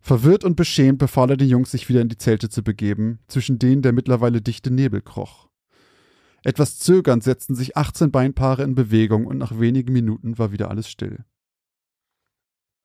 [0.00, 3.58] Verwirrt und beschämt befahl er den Jungs, sich wieder in die Zelte zu begeben, zwischen
[3.58, 5.45] denen der mittlerweile dichte Nebel kroch.
[6.46, 10.88] Etwas zögernd setzten sich 18 Beinpaare in Bewegung und nach wenigen Minuten war wieder alles
[10.88, 11.24] still.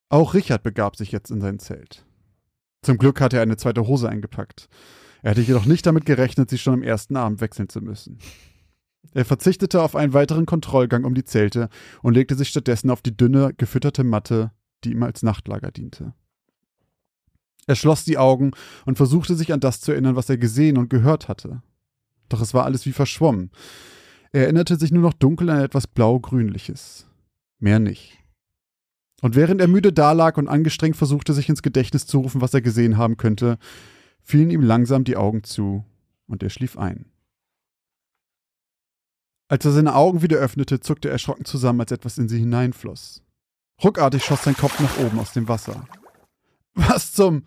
[0.10, 2.04] Auch Richard begab sich jetzt in sein Zelt.
[2.82, 4.68] Zum Glück hatte er eine zweite Hose eingepackt.
[5.22, 8.18] Er hatte jedoch nicht damit gerechnet, sie schon am ersten Abend wechseln zu müssen.
[9.14, 11.70] Er verzichtete auf einen weiteren Kontrollgang um die Zelte
[12.02, 14.50] und legte sich stattdessen auf die dünne, gefütterte Matte,
[14.84, 16.16] die ihm als Nachtlager diente.
[17.68, 18.54] Er schloss die Augen
[18.88, 21.62] und versuchte sich an das zu erinnern, was er gesehen und gehört hatte.
[22.32, 23.52] Doch es war alles wie verschwommen.
[24.32, 27.08] Er erinnerte sich nur noch dunkel an etwas blau-grünliches.
[27.60, 28.18] Mehr nicht.
[29.22, 32.62] Und während er müde dalag und angestrengt versuchte, sich ins Gedächtnis zu rufen, was er
[32.62, 33.58] gesehen haben könnte,
[34.24, 35.84] fielen ihm langsam die Augen zu
[36.28, 37.06] und er schlief ein.
[39.50, 43.22] Als er seine Augen wieder öffnete, zuckte er erschrocken zusammen, als etwas in sie hineinfloss.
[43.84, 45.86] Ruckartig schoss sein Kopf nach oben aus dem Wasser.
[46.74, 47.44] Was zum.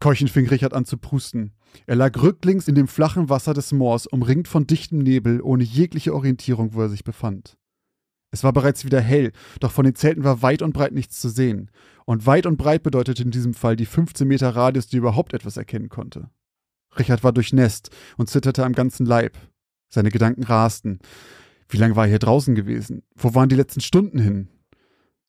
[0.00, 1.52] Keuchend fing Richard an zu prusten.
[1.86, 6.14] Er lag rücklings in dem flachen Wasser des Moors, umringt von dichtem Nebel, ohne jegliche
[6.14, 7.56] Orientierung, wo er sich befand.
[8.30, 11.28] Es war bereits wieder hell, doch von den Zelten war weit und breit nichts zu
[11.28, 11.70] sehen.
[12.04, 15.56] Und weit und breit bedeutete in diesem Fall die 15 Meter Radius, die überhaupt etwas
[15.56, 16.28] erkennen konnte.
[16.98, 19.36] Richard war durchnässt und zitterte am ganzen Leib.
[19.88, 20.98] Seine Gedanken rasten.
[21.68, 23.02] Wie lange war er hier draußen gewesen?
[23.14, 24.48] Wo waren die letzten Stunden hin?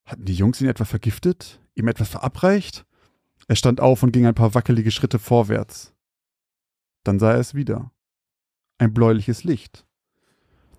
[0.05, 1.59] Hatten die Jungs ihn etwa vergiftet?
[1.75, 2.86] Ihm etwas verabreicht?
[3.47, 5.93] Er stand auf und ging ein paar wackelige Schritte vorwärts.
[7.03, 7.91] Dann sah er es wieder.
[8.77, 9.85] Ein bläuliches Licht.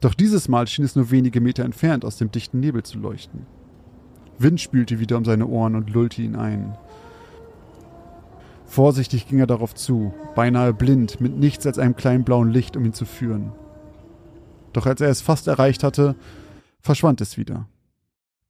[0.01, 3.47] Doch dieses Mal schien es nur wenige Meter entfernt aus dem dichten Nebel zu leuchten.
[4.39, 6.77] Wind spülte wieder um seine Ohren und lullte ihn ein.
[8.67, 12.85] Vorsichtig ging er darauf zu, beinahe blind, mit nichts als einem kleinen blauen Licht, um
[12.85, 13.53] ihn zu führen.
[14.75, 16.15] Doch als er es fast erreicht hatte,
[16.81, 17.67] verschwand es wieder.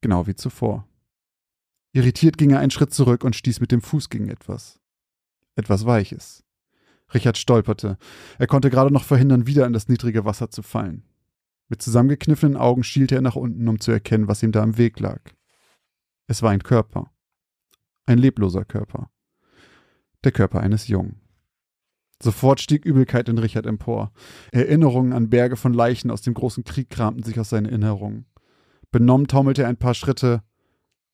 [0.00, 0.86] Genau wie zuvor.
[1.92, 4.80] Irritiert ging er einen Schritt zurück und stieß mit dem Fuß gegen etwas.
[5.56, 6.44] Etwas Weiches.
[7.14, 7.96] Richard stolperte.
[8.38, 11.04] Er konnte gerade noch verhindern, wieder in das niedrige Wasser zu fallen.
[11.68, 15.00] Mit zusammengekniffenen Augen schielte er nach unten, um zu erkennen, was ihm da im Weg
[15.00, 15.20] lag.
[16.26, 17.10] Es war ein Körper.
[18.06, 19.10] Ein lebloser Körper.
[20.24, 21.20] Der Körper eines Jungen.
[22.22, 24.12] Sofort stieg Übelkeit in Richard empor.
[24.50, 28.26] Erinnerungen an Berge von Leichen aus dem großen Krieg kramten sich aus seinen Erinnerungen.
[28.90, 30.42] Benommen taumelte er ein paar Schritte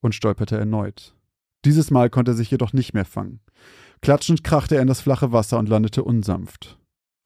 [0.05, 1.15] und stolperte erneut.
[1.65, 3.41] Dieses Mal konnte er sich jedoch nicht mehr fangen.
[4.01, 6.79] Klatschend krachte er in das flache Wasser und landete unsanft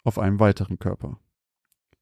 [0.04, 1.20] auf einem weiteren Körper.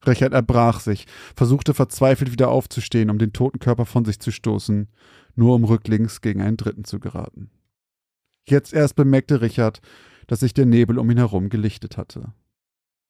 [0.05, 4.87] Richard erbrach sich, versuchte verzweifelt wieder aufzustehen, um den toten Körper von sich zu stoßen,
[5.35, 7.49] nur um rücklings gegen einen dritten zu geraten.
[8.47, 9.81] Jetzt erst bemerkte Richard,
[10.27, 12.33] dass sich der Nebel um ihn herum gelichtet hatte.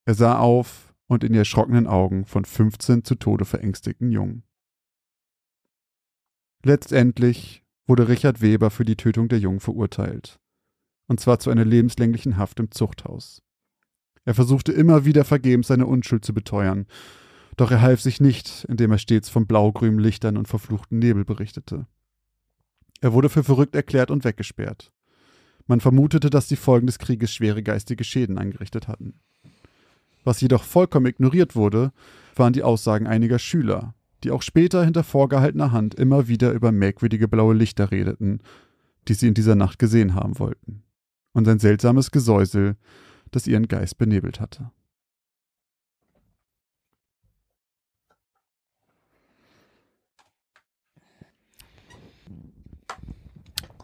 [0.05, 4.43] Er sah auf und in die erschrockenen Augen von 15 zu Tode verängstigten Jungen.
[6.67, 10.37] Letztendlich wurde Richard Weber für die Tötung der Jungen verurteilt,
[11.07, 13.41] und zwar zu einer lebenslänglichen Haft im Zuchthaus.
[14.25, 16.85] Er versuchte immer wieder vergebens seine Unschuld zu beteuern,
[17.55, 21.87] doch er half sich nicht, indem er stets von blaugrünen Lichtern und verfluchten Nebel berichtete.
[22.99, 24.91] Er wurde für verrückt erklärt und weggesperrt.
[25.67, 29.21] Man vermutete, dass die Folgen des Krieges schwere geistige Schäden angerichtet hatten.
[30.25, 31.93] Was jedoch vollkommen ignoriert wurde,
[32.35, 37.27] waren die Aussagen einiger Schüler, die auch später hinter vorgehaltener Hand immer wieder über merkwürdige
[37.27, 38.39] blaue Lichter redeten,
[39.07, 40.83] die sie in dieser Nacht gesehen haben wollten,
[41.33, 42.75] und ein seltsames Gesäusel,
[43.31, 44.71] das ihren Geist benebelt hatte.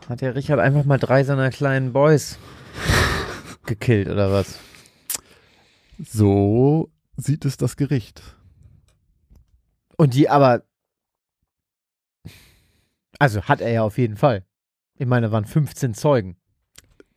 [0.10, 2.38] Hat der Richard einfach mal drei seiner kleinen Boys
[3.66, 4.60] gekillt oder was?
[5.98, 8.36] So sieht es das Gericht.
[9.98, 10.64] Und die aber.
[13.20, 14.46] Also hat er ja auf jeden Fall.
[14.98, 16.38] Ich meine, da waren 15 Zeugen.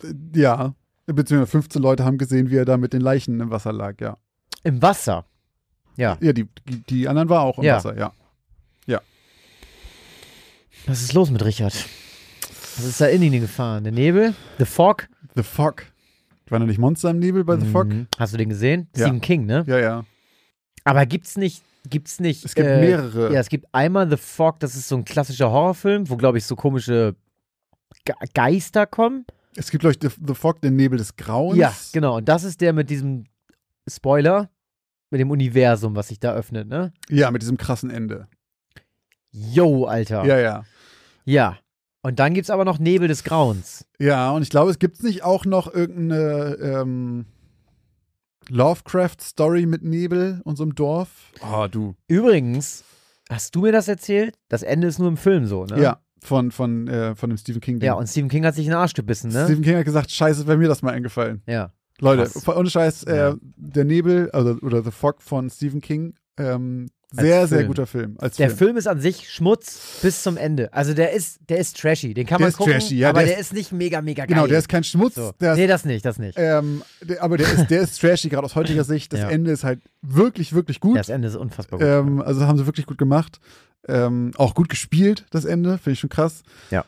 [0.02, 0.74] Äh, Ja,
[1.06, 4.18] beziehungsweise 15 Leute haben gesehen, wie er da mit den Leichen im Wasser lag, ja.
[4.62, 5.24] Im Wasser.
[5.96, 6.18] Ja.
[6.20, 6.48] Ja, die,
[6.90, 7.76] die, anderen war auch im Ja.
[7.76, 8.12] Wasser, ja.
[10.86, 11.74] Was ist los mit Richard?
[12.76, 13.82] Was ist da in ihn gefahren?
[13.82, 14.34] Der Nebel?
[14.58, 15.08] The Fog?
[15.34, 15.84] The Fog.
[16.48, 17.88] War noch nicht Monster im Nebel bei The Fog?
[17.88, 18.06] Mhm.
[18.18, 18.88] Hast du den gesehen?
[18.94, 19.06] Ja.
[19.06, 19.64] Stephen King, ne?
[19.66, 20.04] Ja, ja.
[20.86, 22.44] Aber gibt's nicht, gibt's nicht.
[22.44, 23.32] Es gibt äh, mehrere.
[23.32, 26.46] Ja, es gibt einmal The Fog, das ist so ein klassischer Horrorfilm, wo, glaube ich,
[26.46, 27.16] so komische
[28.04, 29.26] Ge Geister kommen.
[29.56, 31.58] Es gibt, glaube ich, The, The Fog, den Nebel des Grauens.
[31.58, 32.18] Ja, genau.
[32.18, 33.24] Und das ist der mit diesem
[33.88, 34.48] Spoiler,
[35.10, 36.92] mit dem Universum, was sich da öffnet, ne?
[37.08, 38.28] Ja, mit diesem krassen Ende.
[39.32, 40.24] Yo, Alter.
[40.24, 40.64] Ja, ja.
[41.24, 41.58] Ja.
[42.02, 43.86] Und dann gibt's aber noch Nebel des Grauens.
[43.98, 47.26] Ja, und ich glaube, es gibt nicht auch noch irgendeine ähm,
[48.50, 51.32] Lovecraft-Story mit Nebel und so einem Dorf.
[51.42, 51.94] Oh, du.
[52.08, 52.84] Übrigens,
[53.28, 54.36] hast du mir das erzählt?
[54.48, 55.80] Das Ende ist nur im Film so, ne?
[55.80, 57.80] Ja, von, von, äh, von dem Stephen King.
[57.80, 59.44] Ja, und Stephen King hat sich in den Arsch gebissen, ne?
[59.44, 61.42] Stephen King hat gesagt, scheiße, wäre mir das mal eingefallen.
[61.46, 61.72] ja.
[62.00, 63.36] Leute, ohne Scheiß, äh, Ja.
[63.56, 68.16] der Nebel also, oder The Fog von Stephen King, ähm, sehr, sehr guter Film.
[68.18, 68.58] Als Der Film.
[68.58, 70.70] Film ist an sich Schmutz bis zum Ende.
[70.74, 72.12] Also der ist, der ist trashy.
[72.12, 74.24] Den kann Der man ist gucken, trashy, ja, aber der der ist, nicht mega, mega
[74.26, 74.34] geil.
[74.34, 75.14] Genau, der ist kein Schmutz.
[75.14, 75.32] so.
[75.40, 76.36] Der ist, Nee, das nicht, das nicht.
[76.38, 79.12] ähm, der, aber der ist, der ist trashy, gerade aus heutiger Sicht.
[79.14, 79.30] Das Ja.
[79.30, 80.98] Ende ist halt wirklich, wirklich gut.
[80.98, 81.88] das Ende ist unfassbar gut.
[81.88, 83.40] Ähm, also haben sie wirklich gut gemacht.
[83.88, 86.42] Ähm, auch gut gespielt, das Ende, finde ich schon krass.
[86.72, 86.84] Ja.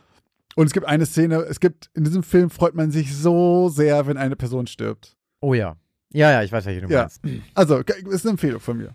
[0.59, 4.09] Und es gibt eine Szene, es gibt, in diesem Film freut man sich so sehr,
[4.09, 5.17] wenn eine Person stirbt.
[5.41, 5.77] oh ja.
[6.13, 7.03] Ja, ja, ich weiß, welche du Ja.
[7.03, 7.21] meinst.
[7.55, 8.95] Also, ist eine Empfehlung von mir.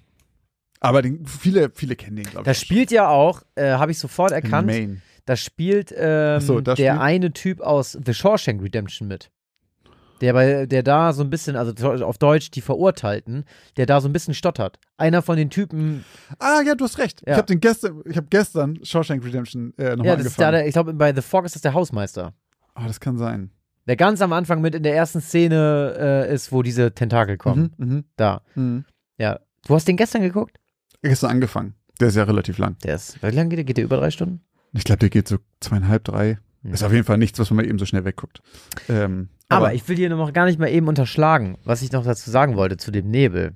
[0.82, 2.46] Aber den, viele, viele kennen den, glaube ich.
[2.46, 4.72] Das spielt ja auch, äh, habe ich sofort erkannt,
[5.26, 9.32] da spielt ähm, so, da der spielt- eine Typ aus The Shawshank Redemption mit.
[10.24, 11.74] Der, bei, der da so ein bisschen, also
[12.06, 13.44] auf Deutsch die Verurteilten,
[13.78, 14.80] der da so ein bisschen stottert.
[14.98, 16.06] Einer von den Typen,
[16.40, 17.22] Ah, ja, du hast recht.
[17.28, 17.34] Ja.
[17.34, 20.52] Ich habe den gestern, ich habe gestern Shawshank Redemption äh, nochmal ja, da, angefangen.
[20.54, 22.34] der, ich glaube, bei The Fog ist das der Hausmeister.
[22.74, 23.52] Ah, das kann sein.
[23.86, 25.94] Der ganz am Anfang mit in der ersten Szene
[26.30, 27.74] äh, ist, wo diese Tentakel kommen.
[27.78, 28.42] Mhm, mhm, Da.
[28.56, 28.86] mhm.
[29.18, 29.40] Ja.
[29.68, 30.58] Du hast den gestern geguckt?
[31.02, 31.76] Gestern angefangen.
[32.00, 32.78] Der ist ja relativ lang.
[32.86, 33.22] Der ist.
[33.22, 33.64] Wie lange geht der?
[33.66, 34.42] Geht der über drei Stunden?
[34.72, 36.40] Ich glaube, der geht so zweieinhalb, drei.
[36.64, 38.42] Ist auf jeden Fall nichts, was man mal eben so schnell wegguckt.
[38.88, 42.32] Ähm, Aber, ich will dir noch gar nicht mal eben unterschlagen, was ich noch dazu
[42.32, 43.54] sagen wollte zu dem Nebel.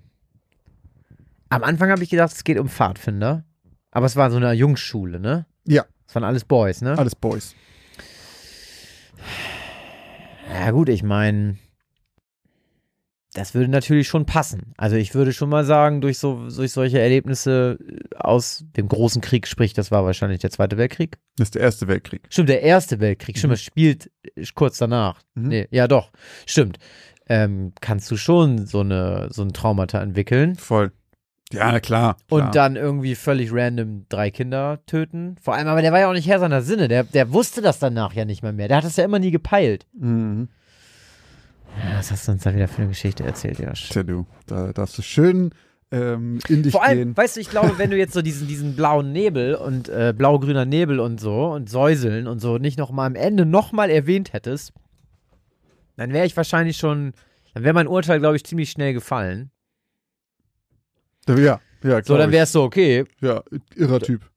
[1.50, 3.46] Am Anfang habe ich gedacht, es geht um Pfadfinder.
[3.92, 5.46] Aber es war so eine Jungsschule, ne?
[5.66, 5.86] Ja.
[6.06, 6.98] Es waren alles Boys, ne?
[6.98, 7.56] Alles Boys.
[10.54, 11.58] Ja, gut, ich meine,
[13.38, 14.74] das würde natürlich schon passen.
[14.78, 17.78] Also, ich würde schon mal sagen, durch, so, durch solche Erlebnisse
[18.16, 21.18] aus dem großen Krieg, sprich, das war wahrscheinlich der Zweite Weltkrieg.
[21.38, 22.22] Das ist der Erste Weltkrieg.
[22.30, 23.38] Stimmt, der Erste Weltkrieg.
[23.38, 23.54] Stimmt, Mhm.
[23.54, 25.22] das spielt äh, kurz danach.
[25.36, 25.48] Mhm.
[25.50, 26.12] Nee, ja, doch.
[26.46, 26.80] Stimmt.
[27.30, 30.92] Ähm, kannst du schon so, eine, so ein Traumata entwickeln Voll.
[31.52, 32.16] Ja, klar.
[32.28, 32.46] klar.
[32.48, 35.36] und dann irgendwie völlig random drei Kinder töten.
[35.42, 36.88] Vor allem, aber der war ja auch nicht Herr seiner Sinne.
[36.90, 38.68] Der, der wusste das danach ja nicht mehr mehr.
[38.68, 39.86] Der hat das ja immer nie gepeilt.
[39.94, 40.50] Mhm.
[41.84, 43.90] Ja, Was hast du uns da wieder für eine Geschichte erzählt, Josh?
[43.90, 45.52] Tja, du, da darfst du schön
[45.92, 47.18] ähm, in dich Vor allem, gehen.
[47.18, 50.66] weißt du, ich glaube, wenn du jetzt so diesen, diesen blauen Nebel und äh, blau-grüner
[50.66, 54.34] Nebel und so und Säuseln und so nicht noch mal am Ende noch mal erwähnt
[54.34, 54.74] hättest,
[55.96, 57.14] dann wäre ich wahrscheinlich schon,
[57.54, 59.52] dann wäre mein Urteil, glaube ich, ziemlich schnell gefallen.
[61.30, 61.36] Ja,
[61.84, 63.44] ja, So, glaub dann wäre es so, okay, Ja,
[63.76, 64.30] irrer Typ.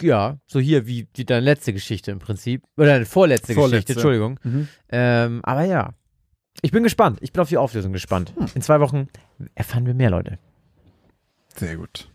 [0.00, 2.64] ja, so hier wie, wie deine letzte Geschichte im Prinzip.
[2.76, 3.76] Oder deine vorletzte, Vorletzte.
[3.76, 4.40] Geschichte, Entschuldigung.
[4.42, 4.68] Mhm.
[4.90, 5.94] Ähm, aber ja.
[6.60, 7.18] Ich bin gespannt.
[7.22, 8.34] Ich bin auf die Auflösung gespannt.
[8.36, 8.46] Hm.
[8.54, 9.08] In zwei Wochen
[9.54, 10.38] erfahren wir mehr, Leute.
[11.56, 12.10] Sehr gut.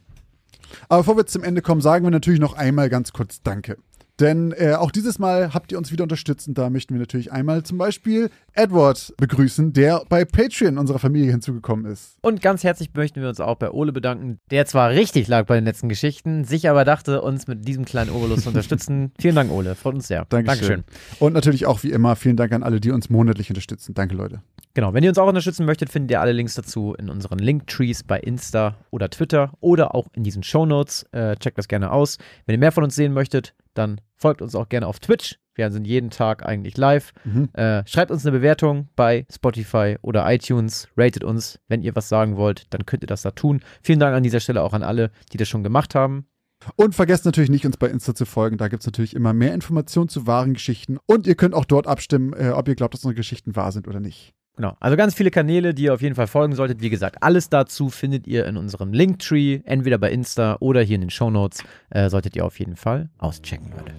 [0.89, 3.77] Aber bevor wir zum Ende kommen, sagen wir natürlich noch einmal ganz kurz Danke.
[4.19, 7.31] Denn äh, auch dieses Mal habt ihr uns wieder unterstützt und da möchten wir natürlich
[7.31, 12.17] einmal zum Beispiel Edward begrüßen, der bei Patreon unserer Familie hinzugekommen ist.
[12.21, 15.55] Und ganz herzlich möchten wir uns auch bei Ole bedanken, der zwar richtig lag bei
[15.55, 19.11] den letzten Geschichten, sich aber dachte, uns mit diesem kleinen Obolus zu unterstützen.
[19.19, 19.75] Vielen Dank, Ole.
[19.75, 20.25] Freut uns sehr.
[20.25, 20.83] Dankeschön.
[21.19, 23.93] Und natürlich auch wie immer vielen Dank an alle, die uns monatlich unterstützen.
[23.93, 24.41] Danke, Leute.
[24.73, 28.03] Genau, wenn ihr uns auch unterstützen möchtet, findet ihr alle Links dazu in unseren Linktrees
[28.03, 31.03] bei Insta oder Twitter oder auch in diesen Shownotes.
[31.11, 32.17] Äh, checkt das gerne aus.
[32.45, 35.39] Wenn ihr mehr von uns sehen möchtet, dann folgt uns auch gerne auf Twitch.
[35.55, 37.13] Wir sind jeden Tag eigentlich live.
[37.25, 37.49] Mhm.
[37.53, 40.87] Äh, schreibt uns eine Bewertung bei Spotify oder iTunes.
[40.95, 41.59] Ratet uns.
[41.67, 43.61] Wenn ihr was sagen wollt, dann könnt ihr das da tun.
[43.81, 46.27] Vielen Dank an dieser Stelle auch an alle, die das schon gemacht haben.
[46.75, 48.57] Und vergesst natürlich nicht, uns bei Insta zu folgen.
[48.57, 50.97] Da gibt es natürlich immer mehr Informationen zu wahren Geschichten.
[51.05, 53.87] Und ihr könnt auch dort abstimmen, äh, ob ihr glaubt, dass unsere Geschichten wahr sind
[53.87, 54.33] oder nicht.
[54.57, 54.75] Genau.
[54.79, 56.81] Also ganz viele Kanäle, die ihr auf jeden Fall folgen solltet.
[56.81, 61.01] Wie gesagt, alles dazu findet ihr in unserem Linktree, entweder bei Insta oder hier in
[61.01, 61.63] den Shownotes.
[61.91, 63.93] Äh, solltet ihr auf jeden Fall auschecken, Leute.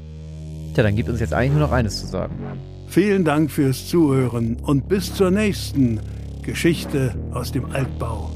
[0.75, 2.35] Tja, dann gibt uns jetzt eigentlich nur noch eines zu sagen.
[2.89, 6.01] Vielen Dank fürs Zuhören und bis zur nächsten
[6.43, 8.33] Geschichte aus dem Altbau.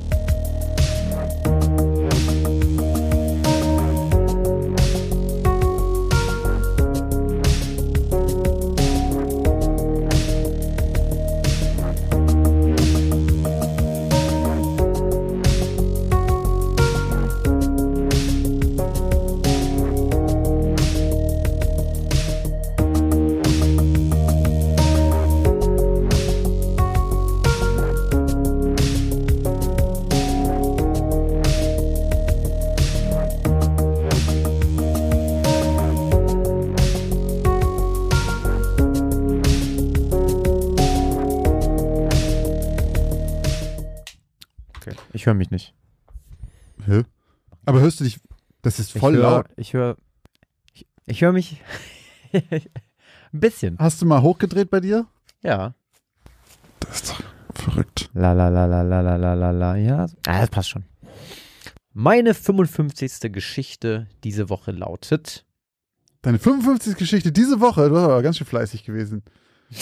[45.32, 45.74] Höre mich nicht.
[46.84, 47.04] Hä?
[47.64, 48.20] Aber hörst du dich.
[48.60, 49.46] Das ist voll ich hör, laut.
[49.56, 49.96] Ich höre.
[50.74, 51.60] Ich, ich höre mich.
[52.32, 52.60] Ein
[53.32, 53.78] bisschen.
[53.78, 55.06] Hast du mal hochgedreht bei dir?
[55.42, 55.74] Ja.
[56.80, 57.22] Das ist doch
[57.54, 58.10] verrückt.
[58.14, 59.76] La la la la la la la la la.
[59.76, 60.06] Ja.
[60.26, 60.84] Ah, das passt schon.
[61.92, 63.32] Meine 55.
[63.32, 65.44] Geschichte diese Woche lautet.
[66.22, 66.96] Deine 55.
[66.96, 69.22] Geschichte diese Woche, du warst aber ganz schön fleißig gewesen.